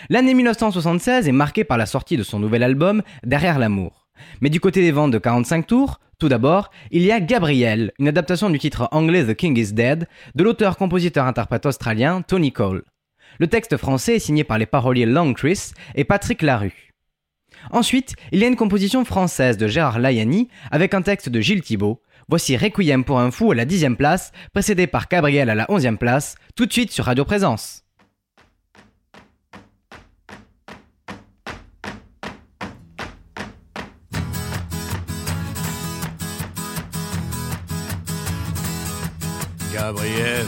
L'année 0.09 0.33
1976 0.33 1.27
est 1.27 1.31
marquée 1.31 1.65
par 1.65 1.77
la 1.77 1.85
sortie 1.85 2.17
de 2.17 2.23
son 2.23 2.39
nouvel 2.39 2.63
album 2.63 3.03
Derrière 3.23 3.59
l'amour. 3.59 4.02
Mais 4.41 4.49
du 4.49 4.59
côté 4.59 4.81
des 4.81 4.91
ventes 4.91 5.11
de 5.11 5.17
45 5.17 5.67
tours, 5.67 5.99
tout 6.19 6.29
d'abord, 6.29 6.69
il 6.91 7.01
y 7.01 7.11
a 7.11 7.19
Gabriel, 7.19 7.91
une 7.99 8.07
adaptation 8.07 8.49
du 8.49 8.59
titre 8.59 8.87
anglais 8.91 9.25
The 9.25 9.35
King 9.35 9.57
is 9.57 9.73
Dead 9.73 10.07
de 10.35 10.43
l'auteur-compositeur-interprète 10.43 11.65
australien 11.65 12.21
Tony 12.21 12.51
Cole. 12.51 12.83
Le 13.39 13.47
texte 13.47 13.77
français 13.77 14.15
est 14.15 14.19
signé 14.19 14.43
par 14.43 14.57
les 14.57 14.65
paroliers 14.65 15.05
Long 15.05 15.33
Chris 15.33 15.71
et 15.95 16.03
Patrick 16.03 16.41
Larue. 16.41 16.93
Ensuite, 17.71 18.15
il 18.31 18.39
y 18.39 18.43
a 18.43 18.47
une 18.47 18.55
composition 18.55 19.05
française 19.05 19.57
de 19.57 19.67
Gérard 19.67 19.99
Layani 19.99 20.49
avec 20.71 20.93
un 20.93 21.01
texte 21.01 21.29
de 21.29 21.41
Gilles 21.41 21.61
Thibault. 21.61 22.01
Voici 22.29 22.55
Requiem 22.55 23.03
pour 23.03 23.19
un 23.19 23.31
fou 23.31 23.51
à 23.51 23.55
la 23.55 23.65
dixième 23.65 23.97
place, 23.97 24.31
précédé 24.53 24.87
par 24.87 25.07
Gabriel 25.07 25.49
à 25.49 25.55
la 25.55 25.69
onzième 25.69 25.97
place, 25.97 26.35
tout 26.55 26.65
de 26.65 26.71
suite 26.71 26.91
sur 26.91 27.05
Radio 27.05 27.25
Présence. 27.25 27.82
Gabriel, 39.85 40.45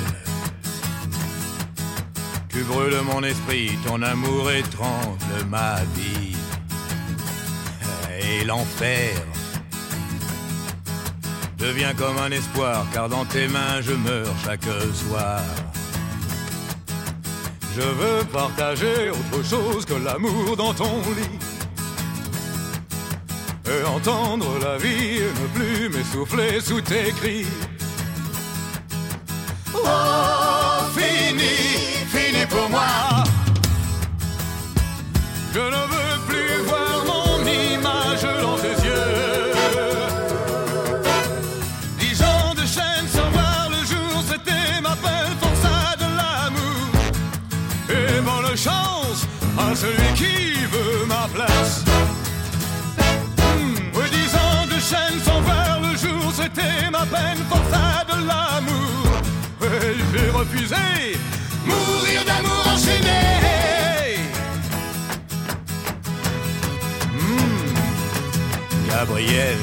tu 2.47 2.63
brûles 2.63 3.01
mon 3.01 3.21
esprit, 3.21 3.77
ton 3.85 4.01
amour 4.01 4.49
étrangle 4.49 5.43
ma 5.49 5.75
vie. 5.93 6.37
Et 8.21 8.45
l'enfer 8.45 9.11
devient 11.57 11.93
comme 11.97 12.17
un 12.17 12.31
espoir, 12.31 12.85
car 12.93 13.09
dans 13.09 13.25
tes 13.25 13.49
mains 13.49 13.81
je 13.81 13.91
meurs 13.91 14.33
chaque 14.45 14.69
soir. 14.93 15.41
Je 17.75 17.81
veux 17.81 18.23
partager 18.31 19.09
autre 19.09 19.43
chose 19.43 19.83
que 19.83 19.95
l'amour 19.95 20.55
dans 20.55 20.73
ton 20.73 21.01
lit. 21.17 21.39
Et 23.67 23.83
entendre 23.83 24.47
la 24.61 24.77
vie 24.77 25.19
ne 25.19 25.47
plus 25.59 25.89
m'essouffler 25.89 26.61
sous 26.61 26.79
tes 26.79 27.11
cris. 27.11 27.45
Oh, 29.85 30.83
fini, 30.95 31.55
fini 32.13 32.45
pour 32.47 32.69
moi. 32.69 33.23
Je 35.53 35.59
ne 35.59 35.81
veux 35.93 36.15
plus 36.27 36.57
voir 36.69 37.05
mon 37.11 37.45
image 37.45 38.23
dans 38.41 38.57
tes 38.57 38.75
yeux. 38.85 39.51
Dix 41.99 42.21
ans 42.21 42.53
de 42.55 42.65
chaîne 42.65 43.07
sans 43.13 43.29
voir 43.31 43.69
le 43.69 43.81
jour, 43.91 44.23
c'était 44.27 44.81
ma 44.81 44.95
belle 45.05 45.35
forçat 45.39 45.95
de 46.03 46.07
l'amour. 46.17 46.87
Et 47.89 48.21
bonne 48.21 48.57
chance 48.57 49.27
à 49.57 49.75
celui 49.75 50.13
qui 50.15 50.65
veut 50.73 51.05
ma 51.07 51.27
place. 51.33 51.83
Hmm, 53.37 53.75
dix 54.11 54.35
ans 54.35 54.65
de 54.67 54.79
chaîne 54.79 55.19
sans 55.23 55.41
voir 55.41 55.79
le 55.81 55.97
jour, 55.97 56.31
c'était 56.33 56.89
ma 56.91 57.05
peine 57.05 57.43
l'amour. 57.49 57.64
Refusé 60.15 61.17
mourir 61.65 62.23
d'amour 62.25 62.65
enchaîné. 62.73 64.17
Hmm, 67.11 68.89
Gabriel, 68.89 69.57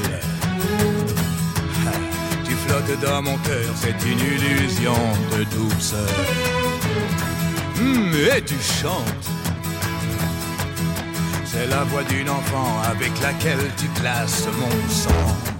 tu 2.45 2.53
flottes 2.53 2.99
dans 3.01 3.23
mon 3.23 3.37
cœur, 3.37 3.73
c'est 3.75 3.99
une 4.07 4.19
illusion 4.19 4.93
de 5.31 5.43
douceur. 5.45 6.07
Hmm, 7.77 8.13
et 8.35 8.41
tu 8.43 8.59
chantes. 8.59 9.29
C'est 11.45 11.65
la 11.67 11.83
voix 11.83 12.03
d'une 12.03 12.29
enfant 12.29 12.79
avec 12.91 13.11
laquelle 13.21 13.71
tu 13.77 13.87
classes 13.99 14.47
mon 14.59 14.89
sang. 14.89 15.52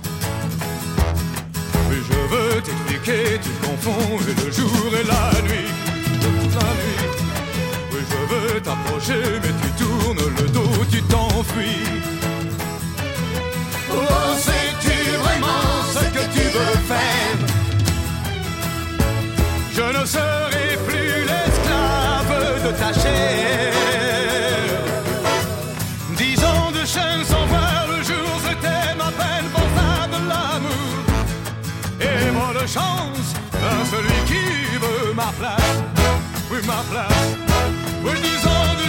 Veux 2.34 2.62
t'expliquer, 2.64 3.40
tu 3.44 3.52
confonds 3.64 4.18
le 4.18 4.52
jour 4.52 4.90
et 5.00 5.04
la 5.04 5.42
nuit. 5.44 5.70
La 6.56 6.72
nuit. 6.80 7.02
Oui, 7.92 8.00
je 8.10 8.34
veux 8.34 8.60
t'approcher, 8.60 9.40
mais 9.44 9.54
tu 9.62 9.84
tournes 9.84 10.34
le 10.40 10.50
dos, 10.50 10.86
tu 10.90 11.04
t'enfuis. 11.04 11.93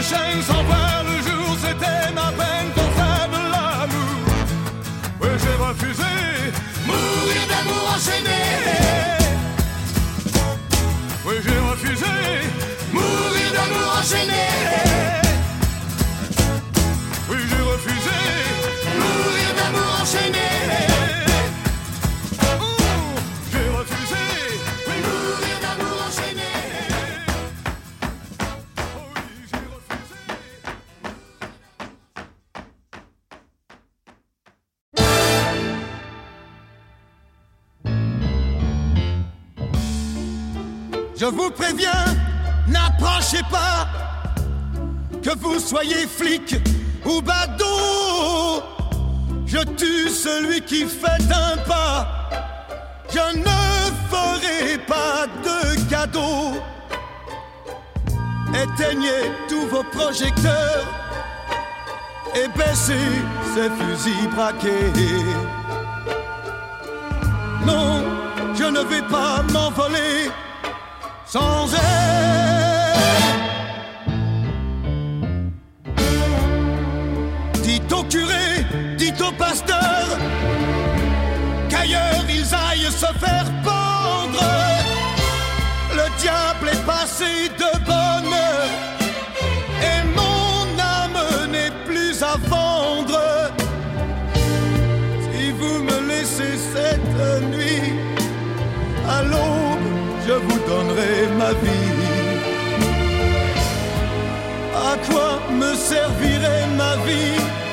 Dix 0.05 0.15
ans 0.15 0.19
de 0.19 0.33
chaîne 0.33 0.43
sans 0.43 0.63
voir 0.65 1.05
le 1.05 1.23
jour, 1.23 1.57
c'était 1.61 2.13
ma 2.15 2.31
peine 2.33 2.73
faire 2.97 3.29
de 3.29 3.43
l'amour. 3.53 4.25
Oui, 5.21 5.29
j'ai 5.39 5.65
refusé 5.65 6.03
mourir 6.87 7.47
d'amour 7.49 7.95
enchaîné. 7.95 8.44
Soyez 45.59 46.07
flic 46.07 46.57
ou 47.05 47.21
badaud. 47.23 48.63
Je 49.47 49.59
tue 49.77 50.09
celui 50.09 50.61
qui 50.63 50.85
fait 50.87 51.33
un 51.33 51.57
pas. 51.69 52.09
Je 53.09 53.39
ne 53.39 53.61
ferai 54.11 54.79
pas 54.87 55.27
de 55.45 55.89
cadeau. 55.89 56.61
Éteignez 58.55 59.31
tous 59.49 59.67
vos 59.67 59.85
projecteurs 59.85 60.87
et 62.35 62.49
baissez 62.57 63.11
ces 63.55 63.71
fusils 63.71 64.29
braqués. 64.35 64.93
Non, 67.67 68.03
je 68.55 68.65
ne 68.65 68.81
vais 68.81 69.03
pas 69.03 69.43
m'envoler 69.53 70.31
sans 71.27 71.73
elle. 71.75 72.54
Curé, 78.15 78.65
dites 78.97 79.21
au 79.21 79.33
pasteur, 79.33 80.05
qu'ailleurs 81.69 82.25
ils 82.39 82.49
aillent 82.67 82.93
se 83.05 83.11
faire 83.25 83.49
pendre. 83.71 84.45
Le 85.99 86.07
diable 86.23 86.67
est 86.75 86.85
passé 86.95 87.31
de 87.63 87.71
bonne 87.91 88.33
heure 88.45 88.73
et 89.91 90.01
mon 90.21 90.61
âme 90.99 91.21
n'est 91.55 91.75
plus 91.89 92.17
à 92.23 92.37
vendre. 92.55 93.21
Si 95.25 95.51
vous 95.59 95.77
me 95.89 95.99
laissez 96.11 96.55
cette 96.75 97.17
nuit, 97.55 97.95
à 99.17 99.23
l'aube, 99.31 99.89
je 100.27 100.35
vous 100.47 100.61
donnerai 100.71 101.15
ma 101.43 101.53
vie. 101.63 101.93
À 104.91 104.93
quoi 105.07 105.31
me 105.61 105.75
servirait 105.75 106.67
ma 106.77 106.95
vie? 107.07 107.64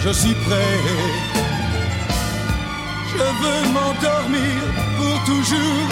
Je 0.00 0.10
suis 0.10 0.34
prêt. 0.34 0.78
Je 3.12 3.18
veux 3.18 3.72
m'endormir 3.72 4.58
pour 4.96 5.24
toujours 5.24 5.88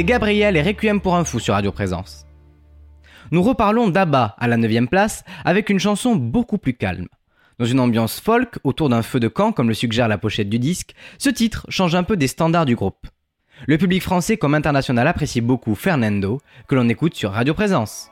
Gabriel 0.00 0.56
et 0.56 0.62
Requiem 0.62 1.00
pour 1.00 1.14
un 1.14 1.24
fou 1.24 1.38
sur 1.38 1.54
Radio 1.54 1.70
Présence. 1.70 2.26
Nous 3.30 3.42
reparlons 3.42 3.88
d'Abba 3.88 4.34
à 4.38 4.48
la 4.48 4.56
9ème 4.56 4.88
place 4.88 5.22
avec 5.44 5.68
une 5.68 5.78
chanson 5.78 6.16
beaucoup 6.16 6.58
plus 6.58 6.74
calme. 6.74 7.08
Dans 7.58 7.66
une 7.66 7.80
ambiance 7.80 8.18
folk 8.18 8.58
autour 8.64 8.88
d'un 8.88 9.02
feu 9.02 9.20
de 9.20 9.28
camp 9.28 9.52
comme 9.52 9.68
le 9.68 9.74
suggère 9.74 10.08
la 10.08 10.18
pochette 10.18 10.48
du 10.48 10.58
disque, 10.58 10.94
ce 11.18 11.28
titre 11.28 11.66
change 11.68 11.94
un 11.94 12.02
peu 12.02 12.16
des 12.16 12.26
standards 12.26 12.66
du 12.66 12.74
groupe. 12.74 13.06
Le 13.66 13.78
public 13.78 14.02
français 14.02 14.38
comme 14.38 14.54
international 14.54 15.06
apprécie 15.06 15.42
beaucoup 15.42 15.74
Fernando, 15.74 16.40
que 16.66 16.74
l'on 16.74 16.88
écoute 16.88 17.14
sur 17.14 17.32
Radio 17.32 17.54
Présence. 17.54 18.11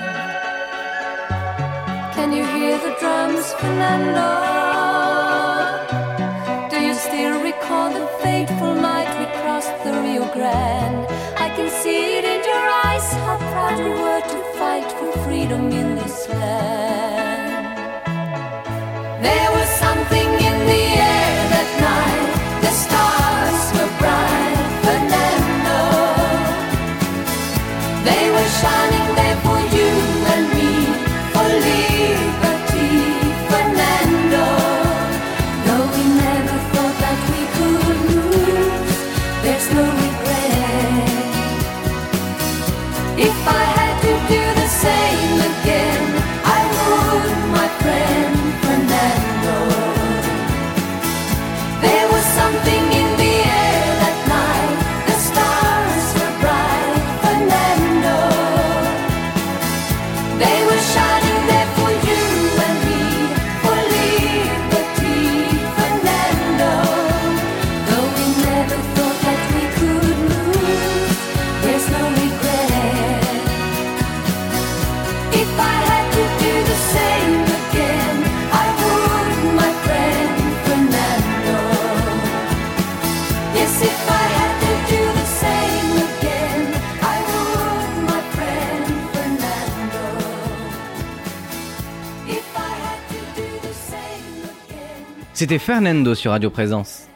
Can 2.14 2.32
you 2.32 2.44
hear 2.44 2.78
the 2.78 2.96
drums, 2.98 3.52
Fernando? 3.60 4.30
Do 6.70 6.80
you 6.80 6.94
still 6.94 7.42
recall 7.42 7.92
the 7.92 8.06
fateful 8.22 8.74
night 8.74 9.10
we 9.18 9.26
crossed 9.40 9.76
the 9.84 9.92
Rio 10.02 10.24
Grande? 10.32 11.06
I 11.36 11.48
can 11.56 11.68
see 11.68 12.18
it 12.18 12.24
in 12.24 12.42
your 12.50 12.66
eyes 12.86 13.12
how 13.24 13.36
proud 13.52 13.78
you 13.78 13.92
were 14.04 14.22
to 14.32 14.38
fight 14.58 14.90
for 14.92 15.12
freedom 15.24 15.70
in 15.70 15.94
this 15.96 16.28
land. 16.28 17.66
There 19.22 19.50
Fernando 95.58 96.14
sur 96.14 96.30
Radio 96.30 96.50
Présence. 96.50 97.08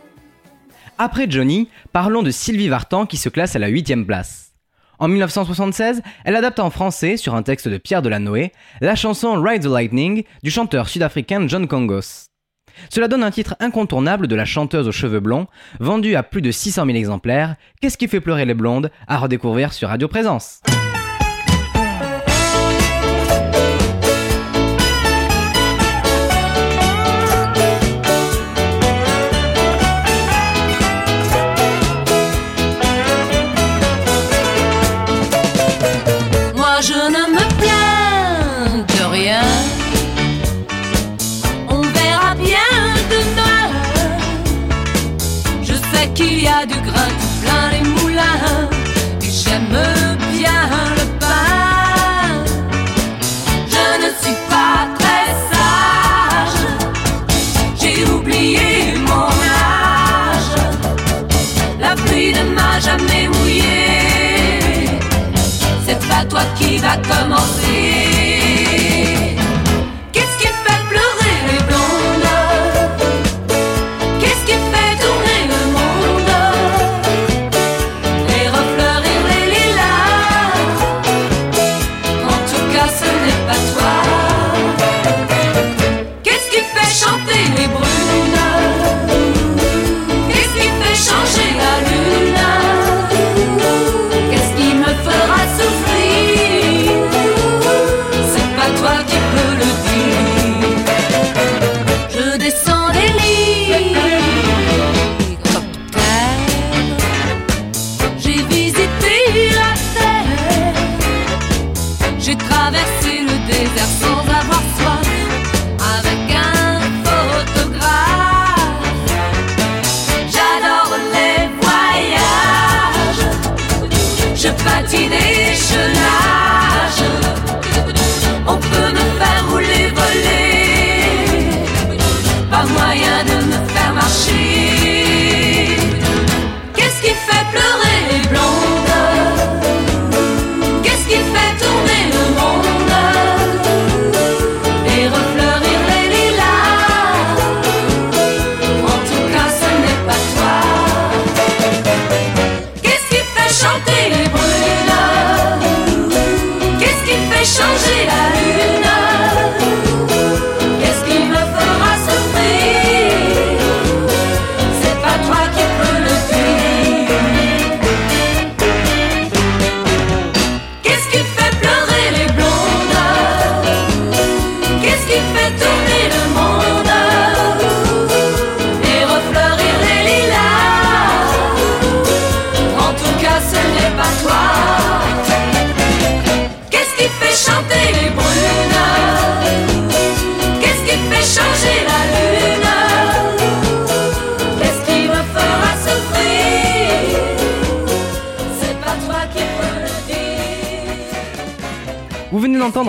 Après 0.98 1.26
Johnny, 1.28 1.68
parlons 1.92 2.22
de 2.22 2.30
Sylvie 2.30 2.68
Vartan 2.68 3.06
qui 3.06 3.16
se 3.16 3.28
classe 3.28 3.56
à 3.56 3.58
la 3.58 3.70
8ème 3.70 4.04
place. 4.04 4.52
En 4.98 5.08
1976, 5.08 6.02
elle 6.24 6.36
adapte 6.36 6.60
en 6.60 6.70
français, 6.70 7.16
sur 7.16 7.34
un 7.34 7.42
texte 7.42 7.68
de 7.68 7.78
Pierre 7.78 8.02
Delanoë, 8.02 8.52
la 8.80 8.94
chanson 8.94 9.40
Ride 9.40 9.62
the 9.62 9.66
Lightning 9.66 10.24
du 10.42 10.50
chanteur 10.50 10.88
sud-africain 10.88 11.46
John 11.48 11.66
Congos. 11.66 12.28
Cela 12.90 13.08
donne 13.08 13.22
un 13.22 13.30
titre 13.30 13.56
incontournable 13.60 14.26
de 14.26 14.36
la 14.36 14.44
chanteuse 14.44 14.88
aux 14.88 14.92
cheveux 14.92 15.20
blonds, 15.20 15.46
vendue 15.80 16.16
à 16.16 16.22
plus 16.22 16.42
de 16.42 16.50
600 16.50 16.86
000 16.86 16.96
exemplaires, 16.96 17.56
Qu'est-ce 17.80 17.98
qui 17.98 18.08
fait 18.08 18.20
pleurer 18.20 18.44
les 18.46 18.54
blondes, 18.54 18.90
à 19.06 19.18
redécouvrir 19.18 19.72
sur 19.72 19.88
Radio 19.88 20.08
Présence? 20.08 20.60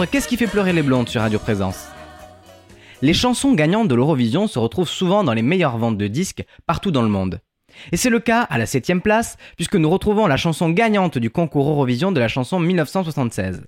Qu'est-ce 0.03 0.27
qui 0.27 0.35
fait 0.35 0.47
pleurer 0.47 0.73
les 0.73 0.81
blondes 0.81 1.07
sur 1.07 1.21
Radio 1.21 1.39
Présence? 1.39 1.87
Les 3.01 3.13
chansons 3.13 3.53
gagnantes 3.53 3.87
de 3.87 3.95
l'Eurovision 3.95 4.47
se 4.47 4.59
retrouvent 4.59 4.89
souvent 4.89 5.23
dans 5.23 5.33
les 5.33 5.41
meilleures 5.41 5.77
ventes 5.77 5.97
de 5.97 6.07
disques 6.07 6.43
partout 6.67 6.91
dans 6.91 7.01
le 7.01 7.07
monde. 7.07 7.39
Et 7.93 7.97
c'est 7.97 8.09
le 8.09 8.19
cas 8.19 8.41
à 8.41 8.57
la 8.57 8.65
7ème 8.65 8.99
place, 8.99 9.37
puisque 9.55 9.75
nous 9.75 9.89
retrouvons 9.89 10.27
la 10.27 10.35
chanson 10.37 10.69
gagnante 10.69 11.17
du 11.17 11.29
concours 11.29 11.69
Eurovision 11.69 12.11
de 12.11 12.19
la 12.19 12.27
chanson 12.27 12.59
1976. 12.59 13.63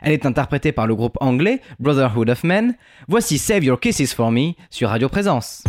Elle 0.00 0.12
est 0.12 0.24
interprétée 0.24 0.72
par 0.72 0.86
le 0.86 0.94
groupe 0.94 1.16
anglais 1.20 1.60
Brotherhood 1.78 2.30
of 2.30 2.42
Men. 2.42 2.74
Voici 3.06 3.36
Save 3.36 3.64
Your 3.64 3.78
Kisses 3.78 4.14
for 4.14 4.30
Me 4.30 4.52
sur 4.70 4.88
Radio 4.88 5.08
Présence. 5.10 5.62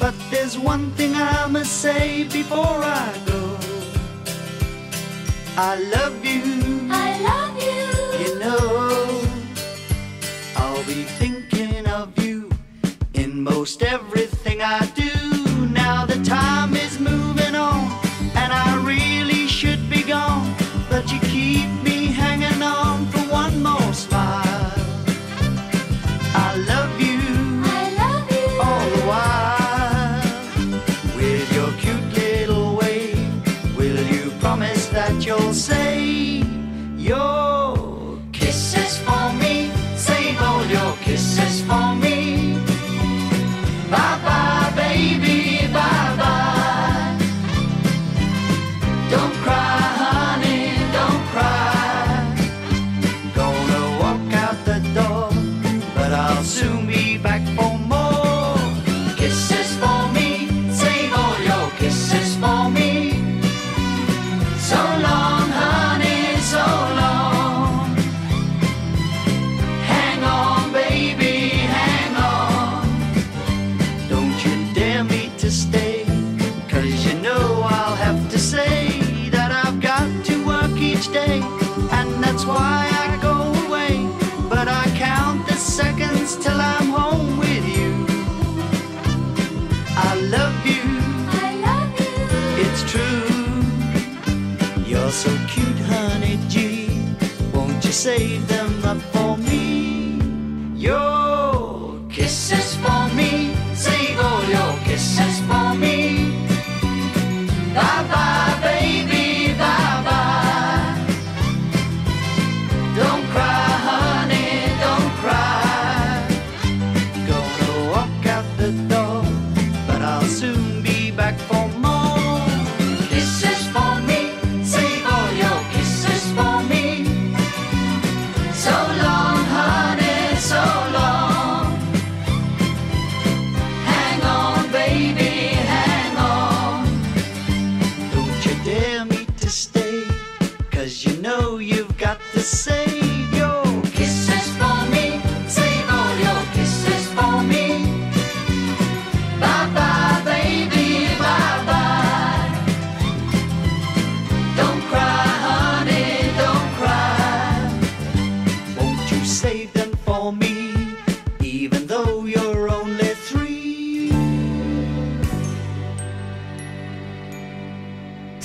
But 0.00 0.14
there's 0.30 0.58
one 0.58 0.90
thing 0.92 1.14
I 1.14 1.46
must 1.46 1.82
say 1.82 2.24
before 2.24 2.82
I 2.82 3.12
go. 3.26 3.58
I 5.58 5.76
love 5.94 6.24
you, 6.24 6.88
I 6.90 7.20
love 7.20 7.56
you. 7.68 8.24
you 8.24 8.38
know. 8.38 9.22
I'll 10.56 10.84
be 10.84 11.04
thinking 11.20 11.86
of 11.86 12.18
you 12.18 12.50
in 13.12 13.44
most 13.44 13.82
everything 13.82 14.29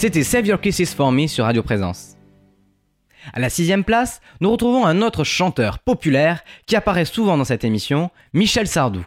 C'était 0.06 0.22
Save 0.22 0.46
Your 0.46 0.62
Kisses 0.62 0.94
for 0.94 1.12
Me 1.12 1.26
sur 1.26 1.46
Radio 1.46 1.64
Présence. 1.64 2.16
À 3.34 3.40
la 3.40 3.50
sixième 3.50 3.84
place, 3.84 4.22
nous 4.40 4.52
retrouvons 4.52 4.86
un 4.86 5.02
autre 5.02 5.24
chanteur 5.24 5.80
populaire 5.80 6.44
qui 6.68 6.76
apparaît 6.76 7.06
souvent 7.06 7.40
dans 7.40 7.44
cette 7.44 7.64
émission, 7.64 8.12
Michel 8.32 8.68
Sardou. 8.68 9.04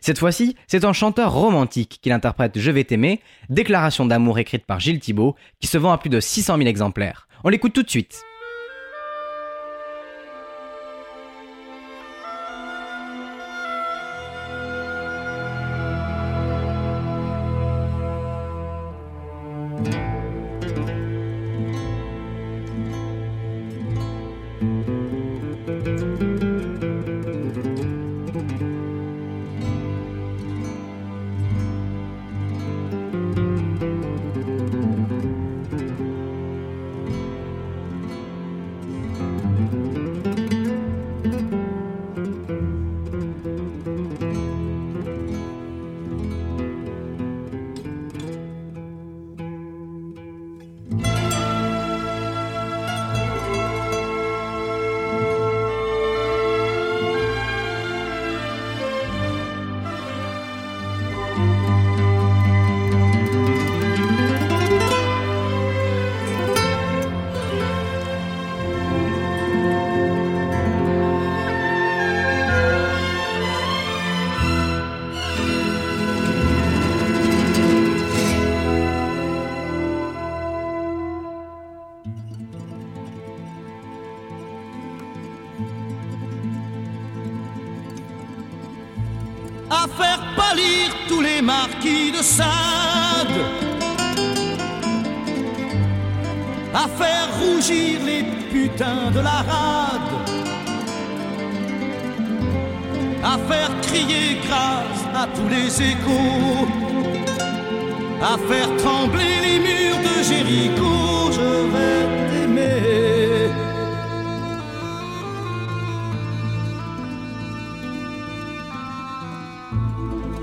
Cette 0.00 0.20
fois-ci, 0.20 0.54
c'est 0.68 0.84
un 0.84 0.92
chanteur 0.92 1.32
romantique 1.32 1.98
qui 2.00 2.12
interprète 2.12 2.56
Je 2.56 2.70
vais 2.70 2.84
t'aimer, 2.84 3.20
déclaration 3.48 4.06
d'amour 4.06 4.38
écrite 4.38 4.64
par 4.64 4.78
Gilles 4.78 5.00
Thibault, 5.00 5.34
qui 5.58 5.66
se 5.66 5.76
vend 5.76 5.90
à 5.90 5.98
plus 5.98 6.08
de 6.08 6.20
600 6.20 6.56
000 6.58 6.68
exemplaires. 6.68 7.26
On 7.42 7.48
l'écoute 7.48 7.72
tout 7.72 7.82
de 7.82 7.90
suite. 7.90 8.22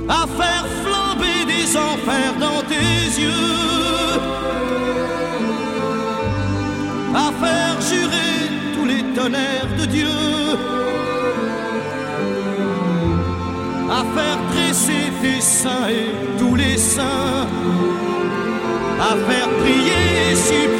À 0.07 0.27
faire 0.27 0.65
flamber 0.83 1.45
des 1.45 1.75
enfers 1.75 2.35
dans 2.39 2.61
tes 2.67 3.21
yeux, 3.21 4.19
à 7.13 7.31
faire 7.43 7.81
jurer 7.81 8.35
tous 8.75 8.85
les 8.85 9.03
tonnerres 9.13 9.75
de 9.79 9.85
Dieu, 9.85 10.07
à 13.89 14.03
faire 14.15 14.37
dresser 14.51 15.11
tes 15.21 15.41
saints 15.41 15.89
et 15.89 16.37
tous 16.37 16.55
les 16.55 16.77
saints, 16.77 17.47
à 18.99 19.15
faire 19.27 19.49
prier 19.61 20.31
et 20.31 20.35
supplier 20.35 20.74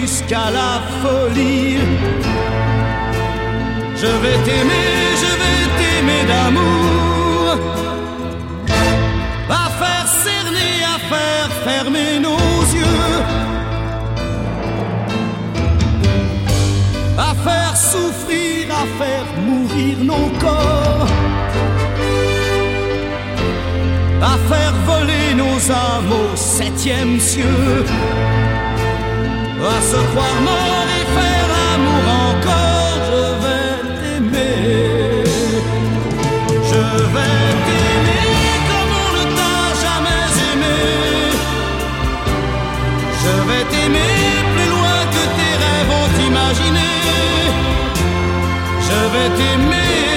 jusqu'à 0.00 0.50
la 0.58 0.72
folie. 1.02 1.78
Je 3.96 4.10
vais 4.22 4.38
t'aimer, 4.46 4.88
je 5.22 5.30
vais 5.40 5.62
t'aimer 5.78 6.22
d'amour. 6.30 7.58
À 9.48 9.68
faire 9.80 10.06
cerner, 10.26 10.74
à 10.94 10.98
faire 11.12 11.50
fermer 11.66 12.18
nos 12.18 12.58
yeux, 12.78 13.12
à 17.18 17.34
faire 17.46 17.76
souffrir, 17.76 18.60
à 18.82 18.84
faire 19.00 19.26
mourir 19.46 19.96
nos 20.10 20.28
corps, 20.40 21.06
à 24.22 24.34
faire 24.50 24.74
voler 24.86 25.34
nos 25.36 25.58
âmes 25.70 26.12
au 26.22 26.36
septième 26.36 27.20
cieux, 27.20 27.84
à 29.64 29.80
se 29.80 29.96
croire 30.10 30.40
mort 30.42 30.88
et 30.98 31.06
faire 31.16 31.46
l'amour 31.54 32.04
encore. 32.30 32.98
Je 33.10 33.22
vais 33.42 33.74
t'aimer. 34.00 35.24
Je 36.70 36.84
vais 37.14 37.48
t'aimer 37.66 38.28
comme 38.68 38.92
on 39.04 39.10
ne 39.18 39.24
t'a 39.38 39.58
jamais 39.84 40.24
aimé. 40.50 40.80
Je 43.22 43.34
vais 43.48 43.64
t'aimer 43.72 44.14
plus 44.54 44.68
loin 44.74 44.98
que 45.14 45.22
tes 45.36 45.54
rêves 45.62 45.92
ont 46.00 46.12
imaginé. 46.28 46.90
Je 48.86 48.98
vais 49.12 49.28
t'aimer. 49.38 50.11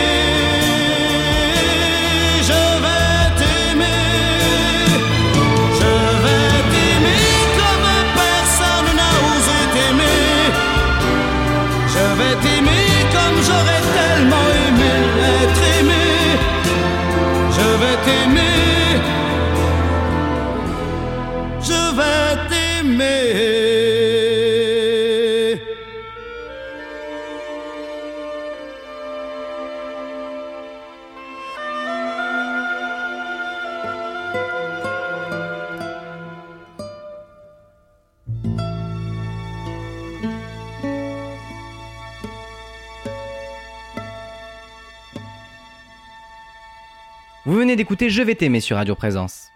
D'écouter 47.76 48.09
Je 48.09 48.21
vais 48.21 48.36
t'aimer 48.36 48.59
sur 48.59 48.78
Radio 48.78 48.95
Présence. 48.95 49.47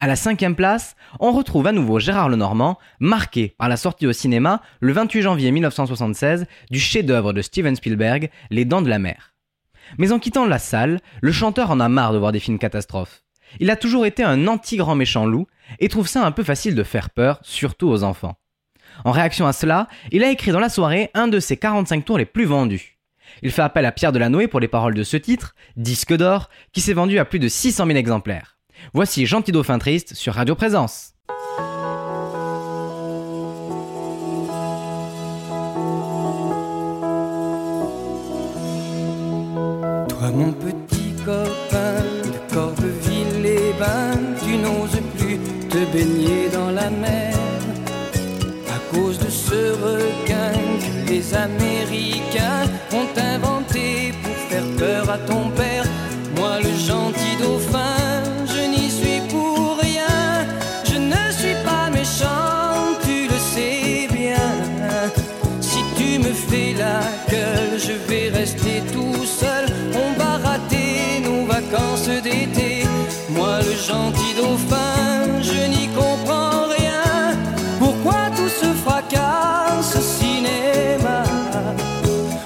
À 0.00 0.06
la 0.06 0.16
cinquième 0.16 0.54
place, 0.54 0.96
on 1.20 1.32
retrouve 1.32 1.66
à 1.66 1.72
nouveau 1.72 1.98
Gérard 1.98 2.28
Lenormand, 2.28 2.78
marqué 3.00 3.54
par 3.58 3.68
la 3.68 3.76
sortie 3.76 4.06
au 4.06 4.12
cinéma 4.12 4.62
le 4.80 4.92
28 4.92 5.22
janvier 5.22 5.50
1976 5.50 6.46
du 6.70 6.80
chef-d'œuvre 6.80 7.32
de 7.32 7.42
Steven 7.42 7.76
Spielberg, 7.76 8.30
Les 8.50 8.64
Dents 8.64 8.82
de 8.82 8.88
la 8.88 8.98
Mer. 8.98 9.34
Mais 9.98 10.12
en 10.12 10.18
quittant 10.18 10.46
la 10.46 10.58
salle, 10.58 11.00
le 11.20 11.32
chanteur 11.32 11.70
en 11.70 11.80
a 11.80 11.88
marre 11.88 12.12
de 12.12 12.18
voir 12.18 12.32
des 12.32 12.40
films 12.40 12.58
catastrophes. 12.58 13.22
Il 13.60 13.70
a 13.70 13.76
toujours 13.76 14.06
été 14.06 14.22
un 14.22 14.46
anti-grand 14.46 14.94
méchant 14.94 15.26
loup 15.26 15.46
et 15.78 15.88
trouve 15.88 16.08
ça 16.08 16.24
un 16.24 16.32
peu 16.32 16.42
facile 16.42 16.74
de 16.74 16.82
faire 16.82 17.10
peur, 17.10 17.38
surtout 17.42 17.88
aux 17.88 18.02
enfants. 18.02 18.36
En 19.04 19.12
réaction 19.12 19.46
à 19.46 19.52
cela, 19.52 19.88
il 20.12 20.24
a 20.24 20.30
écrit 20.30 20.52
dans 20.52 20.60
la 20.60 20.68
soirée 20.68 21.10
un 21.14 21.28
de 21.28 21.40
ses 21.40 21.56
45 21.56 22.04
tours 22.04 22.18
les 22.18 22.24
plus 22.24 22.46
vendus. 22.46 22.95
Il 23.42 23.50
fait 23.50 23.62
appel 23.62 23.84
à 23.84 23.92
Pierre 23.92 24.12
Delanoë 24.12 24.48
pour 24.48 24.60
les 24.60 24.68
paroles 24.68 24.94
de 24.94 25.02
ce 25.02 25.16
titre, 25.16 25.54
disque 25.76 26.14
d'or, 26.14 26.48
qui 26.72 26.80
s'est 26.80 26.92
vendu 26.92 27.18
à 27.18 27.24
plus 27.24 27.38
de 27.38 27.48
600 27.48 27.86
000 27.86 27.98
exemplaires. 27.98 28.56
Voici 28.92 29.26
Gentil 29.26 29.52
Dauphin 29.52 29.78
Triste 29.78 30.14
sur 30.14 30.34
Radio 30.34 30.54
Présence. 30.54 31.12
Toi 40.08 40.30
mon 40.34 40.52
petit 40.52 41.14
copain 41.24 42.02
de 42.24 42.54
Corbeville-les-Bains, 42.54 44.18
tu 44.44 44.56
n'oses 44.56 45.00
plus 45.18 45.38
te 45.68 45.92
baigner 45.92 46.48
dans 46.52 46.70
la 46.70 46.90
mer 46.90 47.34
à 48.68 48.94
cause 48.94 49.18
de 49.18 49.28
ce 49.28 49.72
requin 49.72 50.52
que 50.52 51.10
les 51.10 51.34
Américains 51.34 52.55
ton 55.26 55.50
père. 55.50 55.84
Moi 56.36 56.58
le 56.62 56.72
gentil 56.90 57.36
dauphin, 57.40 58.22
je 58.46 58.62
n'y 58.68 58.90
suis 58.90 59.20
pour 59.28 59.78
rien, 59.78 60.46
je 60.84 60.96
ne 60.96 61.32
suis 61.38 61.56
pas 61.64 61.90
méchant, 61.90 62.98
tu 63.04 63.28
le 63.32 63.38
sais 63.54 64.08
bien. 64.12 64.46
Si 65.60 65.80
tu 65.96 66.18
me 66.18 66.32
fais 66.32 66.74
la 66.76 67.00
gueule, 67.30 67.78
je 67.78 67.92
vais 68.08 68.28
rester 68.30 68.82
tout 68.92 69.24
seul. 69.24 69.66
vacances 71.60 72.08
d'été. 72.22 72.84
Moi 73.30 73.58
le 73.60 73.72
gentil 73.72 74.34
dauphin, 74.36 75.42
je 75.42 75.60
n'y 75.68 75.88
comprends 75.88 76.68
rien. 76.78 77.36
Pourquoi 77.78 78.30
tout 78.36 78.48
ce 78.48 78.66
fracas, 78.84 79.82
ce 79.82 80.00
cinéma? 80.00 81.22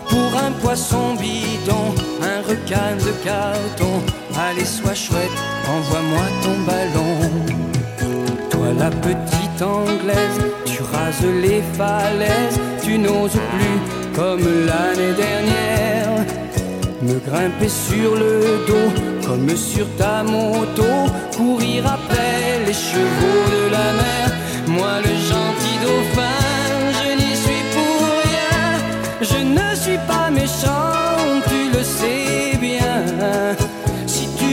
Pour 0.09 0.31
un 0.47 0.53
poisson 0.63 1.15
bidon, 1.15 1.50
un 2.51 2.55
requin 2.55 2.97
de 2.97 3.13
carton. 3.25 4.03
Allez, 4.37 4.65
sois 4.65 4.95
chouette, 4.95 5.39
envoie-moi 5.69 6.25
ton 6.43 6.57
ballon. 6.67 7.17
Toi 8.51 8.69
la 8.79 8.91
petite 8.91 9.63
anglaise, 9.63 10.41
tu 10.65 10.83
rases 10.83 11.27
les 11.43 11.63
falaises, 11.77 12.59
tu 12.83 12.99
n'oses 12.99 13.41
plus 13.53 13.79
comme 14.15 14.43
l'année 14.67 15.15
dernière. 15.15 16.25
Me 17.03 17.19
grimper 17.19 17.69
sur 17.69 18.15
le 18.15 18.67
dos 18.67 18.91
comme 19.27 19.49
sur 19.57 19.87
ta 19.97 20.23
moto, 20.23 20.91
courir 21.37 21.87
après 21.87 22.65
les 22.67 22.73
chevaux 22.73 23.45
de 23.55 23.71
la 23.71 23.93
mer. 24.03 24.27
Moi 24.67 24.95
le 25.05 25.15
gentil 25.31 25.77
dauphin, 25.83 26.41
je 26.99 27.09
n'y 27.17 27.35
suis 27.37 27.65
pour 27.75 28.01
rien. 28.25 28.65
Je 29.23 29.39
ne 29.59 29.75
suis 29.75 29.99
pas 30.09 30.31
méchant, 30.31 31.41
tu 31.49 31.77
le 31.77 31.83
sais 31.83 32.20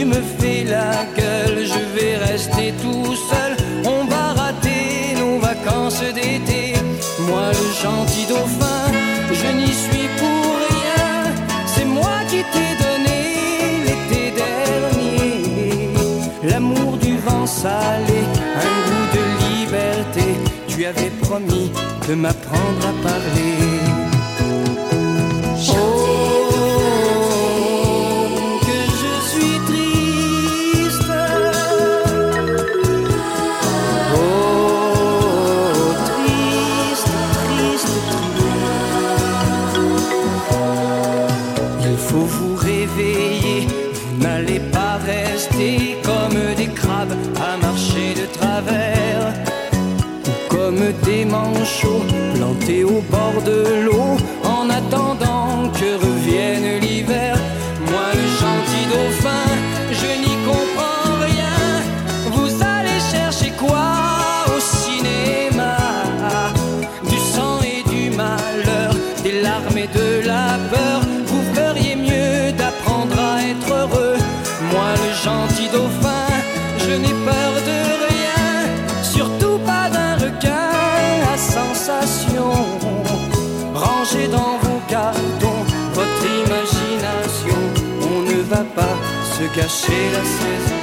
me 0.08 0.20
fais 0.38 0.64
la 0.64 1.04
gueule, 1.16 1.64
je 1.74 1.82
vais 1.94 2.16
rester 2.16 2.72
tout 2.82 3.14
seul. 3.30 3.52
On 3.84 4.04
va 4.04 4.32
rater 4.42 5.14
nos 5.20 5.38
vacances 5.38 6.02
d'été. 6.18 6.74
Moi 7.28 7.46
le 7.58 7.66
gentil 7.82 8.26
dauphin, 8.28 8.82
je 9.40 9.48
n'y 9.60 9.72
suis 9.84 10.08
pour 10.20 10.44
rien. 10.70 11.32
C'est 11.66 11.84
moi 11.84 12.16
qui 12.30 12.40
t'ai 12.52 12.70
donné 12.86 13.20
l'été 13.86 14.22
dernier 14.42 15.90
l'amour 16.50 16.96
du 16.98 17.16
vent 17.18 17.46
salé, 17.46 18.20
un 18.64 18.74
goût 18.86 19.08
de 19.16 19.24
liberté. 19.46 20.26
Tu 20.68 20.86
avais 20.86 21.12
promis 21.22 21.70
de 22.08 22.14
m'apprendre 22.14 22.82
à 22.92 22.94
parler. 23.02 23.87
Plantés 52.34 52.84
au 52.84 53.02
bord 53.10 53.42
de 53.44 53.84
l'eau 53.84 54.16
se 89.38 89.48
cacher 89.50 90.10
la 90.12 90.24
saison. 90.24 90.77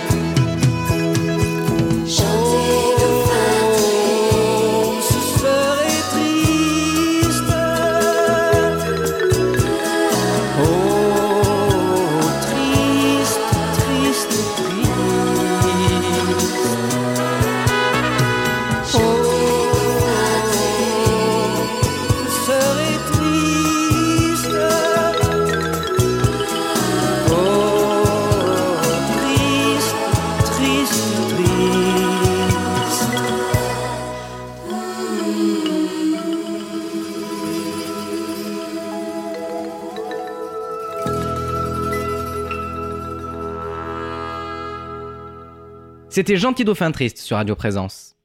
C'était 46.16 46.38
Gentil 46.38 46.64
Dauphin 46.64 46.94
Triste 46.94 47.18
sur 47.18 47.36
Radio 47.36 47.56
Présence. 47.56 48.16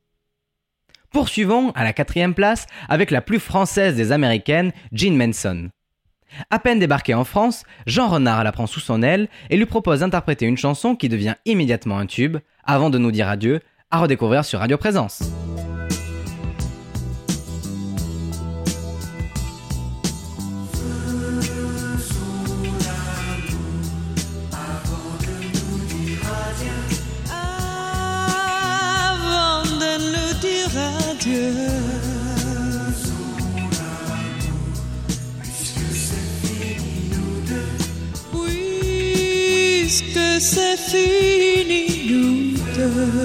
Poursuivons 1.11 1.73
à 1.73 1.83
la 1.83 1.93
quatrième 1.93 2.35
place 2.35 2.67
avec 2.89 3.11
la 3.11 3.21
plus 3.21 3.41
française 3.41 3.97
des 3.97 4.13
américaines, 4.13 4.71
Jean 4.93 5.17
Manson. 5.17 5.71
À 6.51 6.61
peine 6.61 6.79
débarqué 6.79 7.15
en 7.15 7.25
France, 7.25 7.65
Jean 7.89 8.07
Renard 8.07 8.45
la 8.45 8.53
prend 8.53 8.69
sous 8.69 8.79
son 8.79 9.03
aile 9.03 9.29
et 9.51 9.57
lui 9.57 9.67
propose 9.67 9.99
d'interpréter 9.99 10.47
une 10.47 10.57
chanson 10.57 10.95
qui 10.95 11.09
devient 11.09 11.35
immédiatement 11.47 11.99
un 11.99 12.07
tube, 12.07 12.37
avant 12.63 12.91
de 12.91 12.99
nous 12.99 13.11
dire 13.11 13.29
adieu, 13.29 13.59
à 13.91 13.99
redécouvrir 13.99 14.45
sur 14.45 14.61
Radio 14.61 14.79
Présence. 14.79 15.25
Dire 31.21 31.39
adieu. 31.39 33.11
Puisque 39.83 40.41
c'est 40.41 40.77
fini, 40.79 41.83
nous 42.11 42.57
deux. 42.75 43.21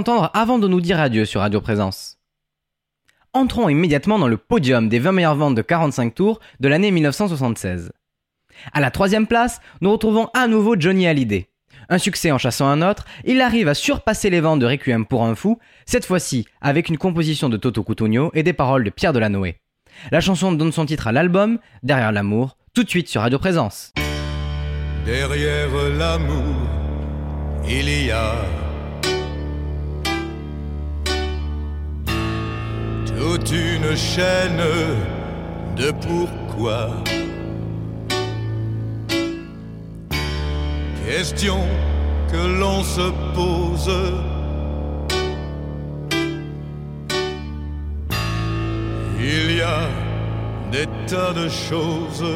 D'entendre 0.00 0.30
Avant 0.32 0.58
de 0.58 0.66
nous 0.66 0.80
dire 0.80 0.98
adieu 0.98 1.26
sur 1.26 1.42
Radio 1.42 1.60
Présence. 1.60 2.16
Entrons 3.34 3.68
immédiatement 3.68 4.18
dans 4.18 4.28
le 4.28 4.38
podium 4.38 4.88
des 4.88 4.98
20 4.98 5.12
meilleures 5.12 5.34
ventes 5.34 5.54
de 5.54 5.60
45 5.60 6.14
tours 6.14 6.40
de 6.58 6.68
l'année 6.68 6.90
1976. 6.90 7.92
À 8.72 8.80
la 8.80 8.90
troisième 8.90 9.26
place, 9.26 9.60
nous 9.82 9.92
retrouvons 9.92 10.30
à 10.32 10.46
nouveau 10.46 10.74
Johnny 10.80 11.06
Hallyday. 11.06 11.50
Un 11.90 11.98
succès 11.98 12.30
en 12.30 12.38
chassant 12.38 12.66
un 12.66 12.80
autre, 12.80 13.04
il 13.26 13.42
arrive 13.42 13.68
à 13.68 13.74
surpasser 13.74 14.30
les 14.30 14.40
ventes 14.40 14.60
de 14.60 14.64
Requiem 14.64 15.04
pour 15.04 15.22
un 15.22 15.34
fou, 15.34 15.58
cette 15.84 16.06
fois-ci 16.06 16.46
avec 16.62 16.88
une 16.88 16.96
composition 16.96 17.50
de 17.50 17.58
Toto 17.58 17.84
Cutugno 17.84 18.30
et 18.32 18.42
des 18.42 18.54
paroles 18.54 18.84
de 18.84 18.90
Pierre 18.90 19.12
Delanoë. 19.12 19.56
La 20.12 20.22
chanson 20.22 20.52
donne 20.52 20.72
son 20.72 20.86
titre 20.86 21.08
à 21.08 21.12
l'album, 21.12 21.58
Derrière 21.82 22.12
l'amour, 22.12 22.56
tout 22.72 22.84
de 22.84 22.88
suite 22.88 23.10
sur 23.10 23.20
Radio 23.20 23.38
Présence. 23.38 23.92
Derrière 25.04 25.68
l'amour, 25.98 26.56
il 27.68 28.06
y 28.06 28.10
a 28.10 28.69
toute 33.20 33.50
une 33.52 33.94
chaîne 33.96 34.64
de 35.76 35.92
pourquoi? 36.06 36.88
Question 41.06 41.60
que 42.32 42.42
l'on 42.60 42.82
se 42.82 43.06
pose. 43.34 43.92
Il 49.18 49.56
y 49.58 49.60
a 49.60 49.82
des 50.72 50.86
tas 51.06 51.34
de 51.34 51.46
choses. 51.68 52.26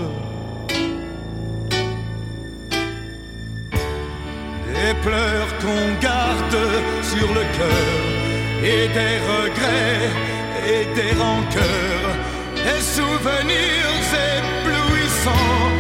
Des 4.75 4.95
pleurs 5.03 5.51
qu'on 5.61 5.87
garde 6.09 6.59
sur 7.03 7.29
le 7.39 7.45
cœur 7.59 7.95
et 8.63 8.89
des 8.99 9.15
regrets 9.33 10.34
et 10.67 10.87
des 10.95 11.13
rancœurs, 11.13 12.15
des 12.57 12.81
souvenirs 12.83 13.95
éblouissants 14.37 15.74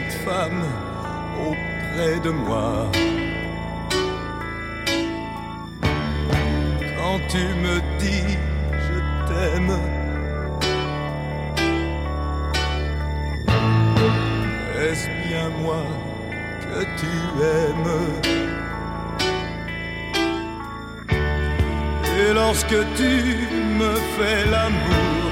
cette 0.00 0.12
femme 0.24 0.64
auprès 1.46 2.20
de 2.20 2.30
moi. 2.30 2.90
Quand 6.96 7.18
tu 7.28 7.42
me 7.64 7.76
dis 7.98 8.36
je 8.86 8.98
t'aime. 9.28 9.76
Est-ce 14.82 15.08
bien 15.26 15.48
moi 15.62 15.82
que 16.62 16.84
tu 17.00 17.12
aimes? 17.56 18.00
Et 22.18 22.32
lorsque 22.34 22.78
tu 22.96 23.12
me 23.80 23.94
fais 24.16 24.50
l'amour, 24.50 25.30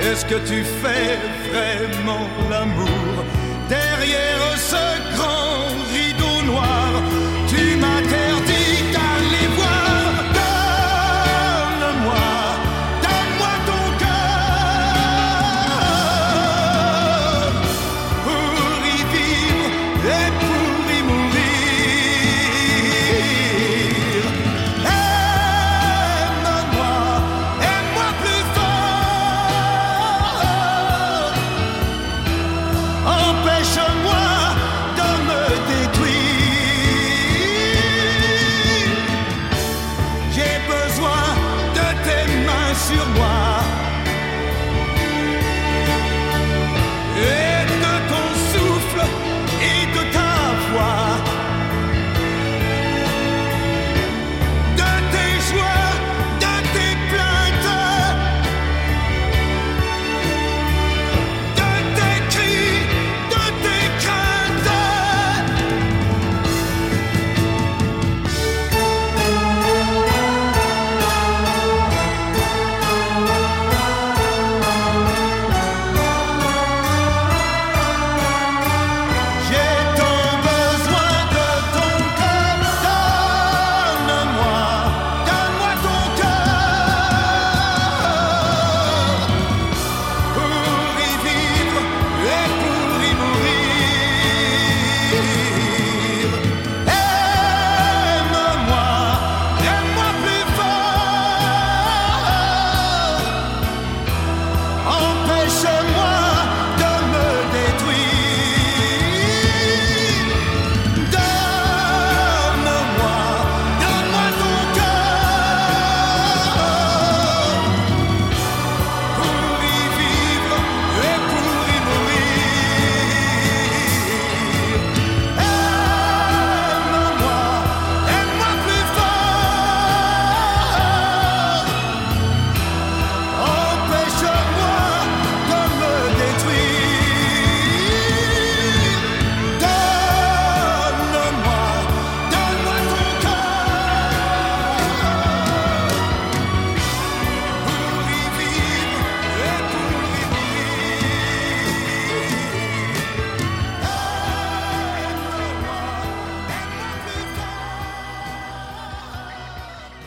est-ce 0.00 0.24
que 0.26 0.38
tu 0.46 0.64
fais 0.64 1.18
vraiment 1.50 2.26
l'amour? 2.50 3.33
Derrière 3.96 4.58
ce 4.58 5.14
grand 5.14 5.23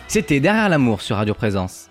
C'était 0.09 0.39
Derrière 0.39 0.69
l'amour 0.69 1.01
sur 1.01 1.17
Radio 1.17 1.33
Présence. 1.33 1.89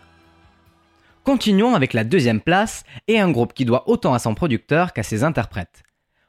Continuons 1.22 1.74
avec 1.74 1.92
la 1.92 2.02
deuxième 2.02 2.40
place 2.40 2.82
et 3.08 3.20
un 3.20 3.30
groupe 3.30 3.52
qui 3.52 3.66
doit 3.66 3.86
autant 3.90 4.14
à 4.14 4.18
son 4.18 4.34
producteur 4.34 4.94
qu'à 4.94 5.02
ses 5.02 5.22
interprètes. 5.22 5.82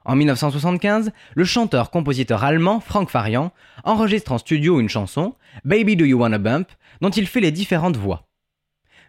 En 0.04 0.18
1975, 0.18 1.12
le 1.34 1.44
chanteur-compositeur 1.46 2.44
allemand 2.44 2.82
Frank 2.82 3.10
Farian 3.10 3.54
enregistre 3.86 4.34
en 4.34 4.38
studio 4.38 4.82
une 4.82 4.90
chanson, 4.90 5.36
Baby 5.64 5.96
Do 5.96 6.04
You 6.04 6.20
Wanna 6.20 6.40
Bump, 6.40 6.68
dont 7.00 7.10
il 7.10 7.26
fait 7.26 7.40
les 7.40 7.52
différentes 7.52 7.96
voix. 7.96 8.28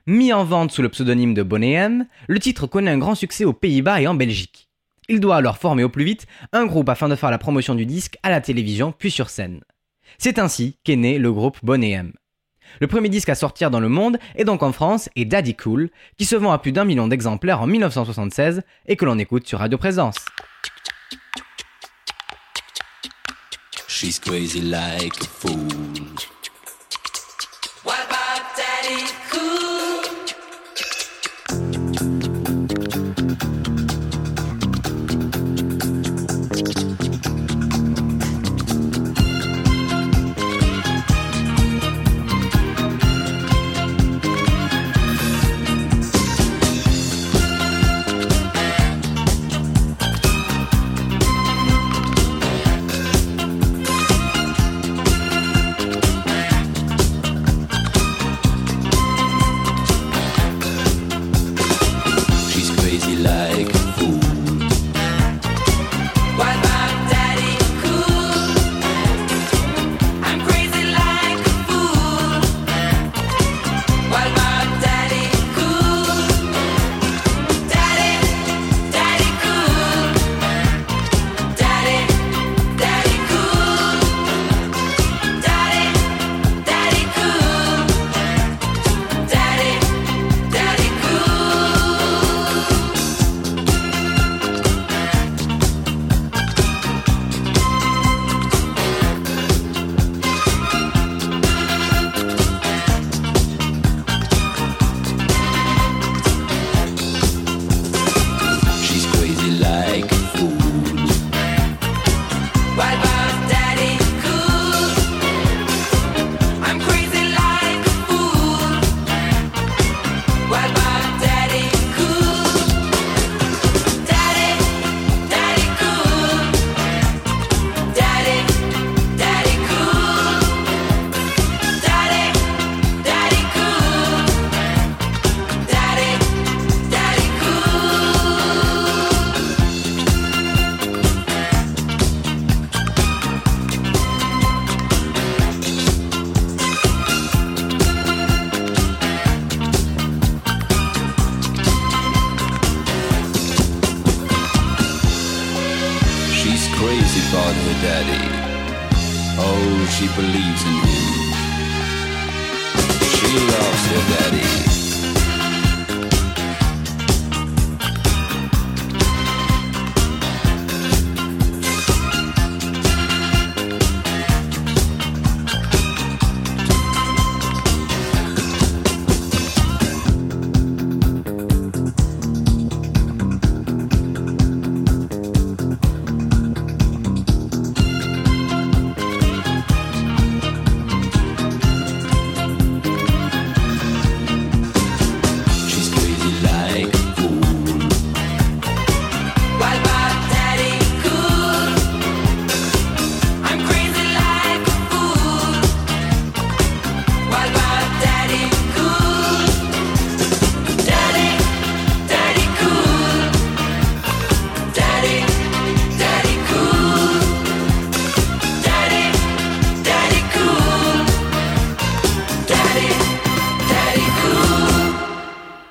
Mis 0.07 0.33
en 0.33 0.45
vente 0.45 0.71
sous 0.71 0.83
le 0.83 0.89
pseudonyme 0.89 1.35
de 1.35 1.43
Boney 1.43 1.73
M, 1.73 2.07
le 2.29 2.39
titre 2.39 2.69
connaît 2.69 2.93
un 2.93 2.99
grand 2.99 3.17
succès 3.17 3.45
aux 3.45 3.53
Pays-Bas 3.53 4.01
et 4.01 4.07
en 4.07 4.15
Belgique. 4.15 4.69
Il 5.09 5.19
doit 5.19 5.37
alors 5.37 5.59
former 5.59 5.83
au 5.83 5.89
plus 5.89 6.05
vite 6.05 6.29
un 6.53 6.65
groupe 6.65 6.89
afin 6.89 7.09
de 7.09 7.17
faire 7.17 7.33
la 7.33 7.39
promotion 7.39 7.75
du 7.75 7.87
disque 7.87 8.19
à 8.23 8.31
la 8.31 8.41
télévision 8.41 8.93
puis 8.93 9.11
sur 9.11 9.31
scène. 9.31 9.63
C'est 10.17 10.39
ainsi 10.39 10.79
qu'est 10.85 10.97
né 10.97 11.19
le 11.19 11.33
groupe 11.33 11.59
Boney 11.65 11.91
M. 11.91 12.13
Le 12.81 12.87
premier 12.87 13.09
disque 13.09 13.29
à 13.29 13.35
sortir 13.35 13.71
dans 13.71 13.81
le 13.81 13.89
monde 13.89 14.19
est 14.37 14.45
donc 14.45 14.63
en 14.63 14.73
France 14.73 15.09
et 15.17 15.25
Daddy 15.25 15.55
Cool, 15.55 15.91
qui 16.17 16.25
se 16.25 16.37
vend 16.37 16.53
à 16.53 16.59
plus 16.59 16.73
d'un 16.73 16.85
million 16.85 17.09
d'exemplaires 17.09 17.61
en 17.61 17.67
1976 17.67 18.63
et 18.87 18.97
que 18.97 19.05
l'on 19.05 19.19
écoute 19.19 19.47
sur 19.47 19.59
Radio 19.59 19.79
Présence. 19.79 20.17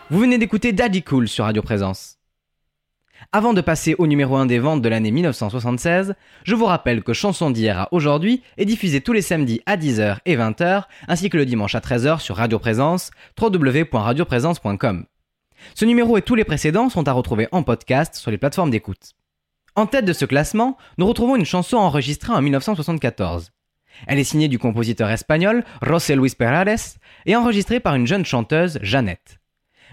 Vous 0.09 0.19
venez 0.19 0.37
d'écouter 0.37 0.71
Daddy 0.71 1.03
Cool 1.03 1.27
sur 1.27 1.43
Radio 1.43 1.61
Présence. 1.61 2.17
Avant 3.33 3.53
de 3.53 3.59
passer 3.59 3.93
au 3.97 4.07
numéro 4.07 4.37
1 4.37 4.45
des 4.45 4.57
ventes 4.57 4.81
de 4.81 4.87
l'année 4.87 5.11
1976, 5.11 6.15
je 6.45 6.55
vous 6.55 6.63
rappelle 6.63 7.03
que 7.03 7.11
Chanson 7.11 7.51
d'hier 7.51 7.77
à 7.77 7.87
aujourd'hui 7.91 8.41
est 8.55 8.63
diffusée 8.63 9.01
tous 9.01 9.11
les 9.11 9.21
samedis 9.21 9.61
à 9.65 9.75
10h 9.75 10.19
et 10.25 10.37
20h, 10.37 10.83
ainsi 11.09 11.29
que 11.29 11.35
le 11.35 11.45
dimanche 11.45 11.75
à 11.75 11.81
13h 11.81 12.21
sur 12.21 12.37
Radio 12.37 12.57
Présence, 12.57 13.11
www.radioprésence.com. 13.37 15.05
Ce 15.75 15.83
numéro 15.83 16.17
et 16.17 16.21
tous 16.21 16.35
les 16.35 16.45
précédents 16.45 16.87
sont 16.87 17.09
à 17.09 17.11
retrouver 17.11 17.49
en 17.51 17.63
podcast 17.63 18.15
sur 18.15 18.31
les 18.31 18.37
plateformes 18.37 18.71
d'écoute. 18.71 19.11
En 19.75 19.87
tête 19.87 20.05
de 20.05 20.13
ce 20.13 20.23
classement, 20.23 20.77
nous 20.97 21.05
retrouvons 21.05 21.35
une 21.35 21.43
chanson 21.43 21.75
enregistrée 21.75 22.31
en 22.31 22.41
1974. 22.41 23.51
Elle 24.07 24.19
est 24.19 24.23
signée 24.23 24.47
du 24.47 24.57
compositeur 24.57 25.09
espagnol 25.09 25.65
José 25.85 26.15
Luis 26.15 26.33
Perales 26.37 26.77
et 27.25 27.35
enregistrée 27.35 27.81
par 27.81 27.95
une 27.95 28.07
jeune 28.07 28.23
chanteuse, 28.23 28.79
Jeannette. 28.81 29.41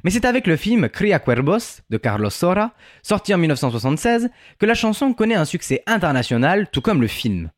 Mais 0.05 0.11
c'est 0.11 0.27
avec 0.27 0.47
le 0.47 0.57
film 0.57 0.89
Cria 0.91 1.19
Cuervos 1.19 1.81
de 1.89 1.97
Carlos 1.97 2.31
Sora, 2.31 2.73
sorti 3.03 3.35
en 3.35 3.39
1976, 3.39 4.29
que 4.59 4.67
la 4.67 4.75
chanson 4.75 5.15
connaît 5.15 5.35
un 5.35 5.47
succès 5.47 5.83
international, 5.87 6.69
tout 6.71 6.83
comme 6.83 7.01
le 7.01 7.09
film. 7.09 7.51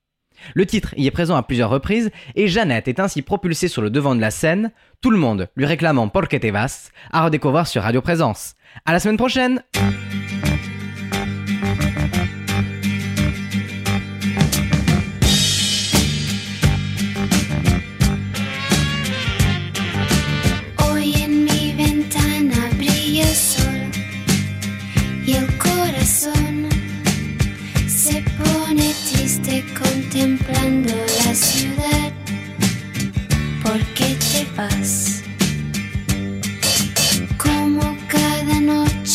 Le 0.55 0.65
titre 0.65 0.95
y 0.97 1.07
est 1.07 1.11
présent 1.11 1.37
à 1.37 1.43
plusieurs 1.43 1.71
reprises 1.71 2.11
et 2.37 2.47
Jeannette 2.47 2.89
est 2.89 3.01
ainsi 3.01 3.23
propulsée 3.23 3.69
sur 3.69 3.83
le 3.83 3.91
devant 3.91 4.15
de 4.15 4.21
la 4.21 4.31
scène, 4.31 4.71
tout 5.01 5.11
le 5.11 5.19
monde 5.19 5.49
lui 5.57 5.67
réclamant 5.67 6.09
Porque 6.09 6.39
te 6.39 6.53
à 7.11 7.25
redécouvrir 7.25 7.67
sur 7.67 7.83
Radio 7.83 8.01
Présence. 8.01 8.55
À 8.85 8.93
la 8.93 9.01
semaine 9.01 9.17
prochaine! 9.17 9.63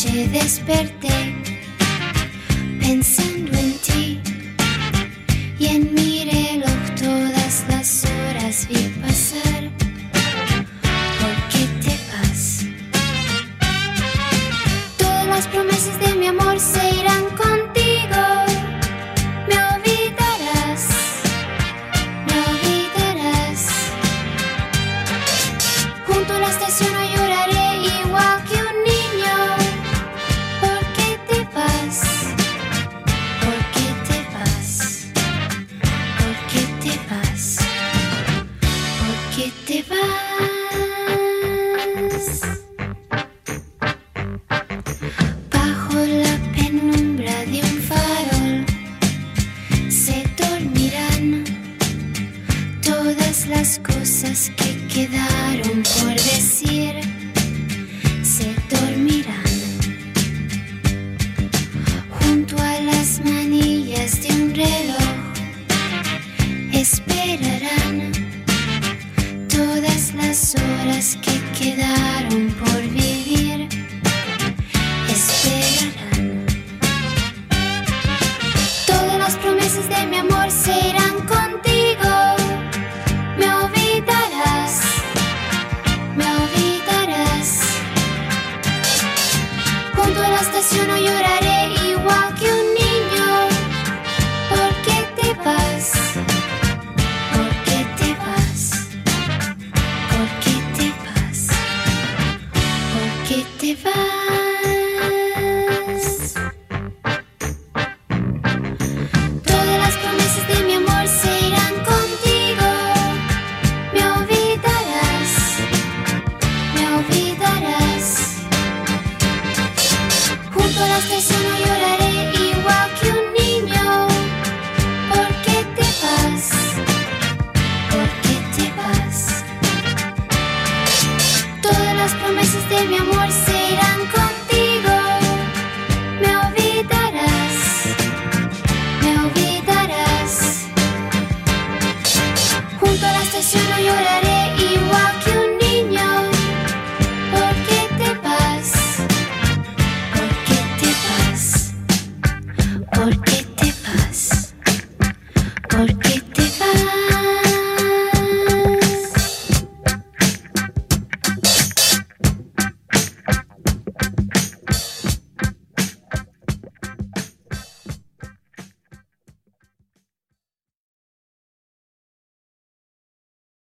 noche 0.04 0.28
desperté 0.28 1.34
pensando 2.80 3.56
en 3.56 3.72
ti 3.78 4.20
y 5.58 5.66
en 5.66 5.94
mi 5.94 6.24
reloj 6.24 6.94
todas 7.00 7.64
las 7.68 8.04
horas 8.04 8.66
vi 8.68 8.88
pasar. 9.00 9.70
¿Por 11.20 11.36
qué 11.50 11.66
te 11.82 11.96
vas? 12.10 12.64
Todas 14.98 15.26
las 15.26 15.46
promesas 15.48 15.98
de 16.00 16.14
mi 16.16 16.26
amor 16.26 16.58
se 16.58 16.82
irán 17.00 17.24
con 17.36 17.51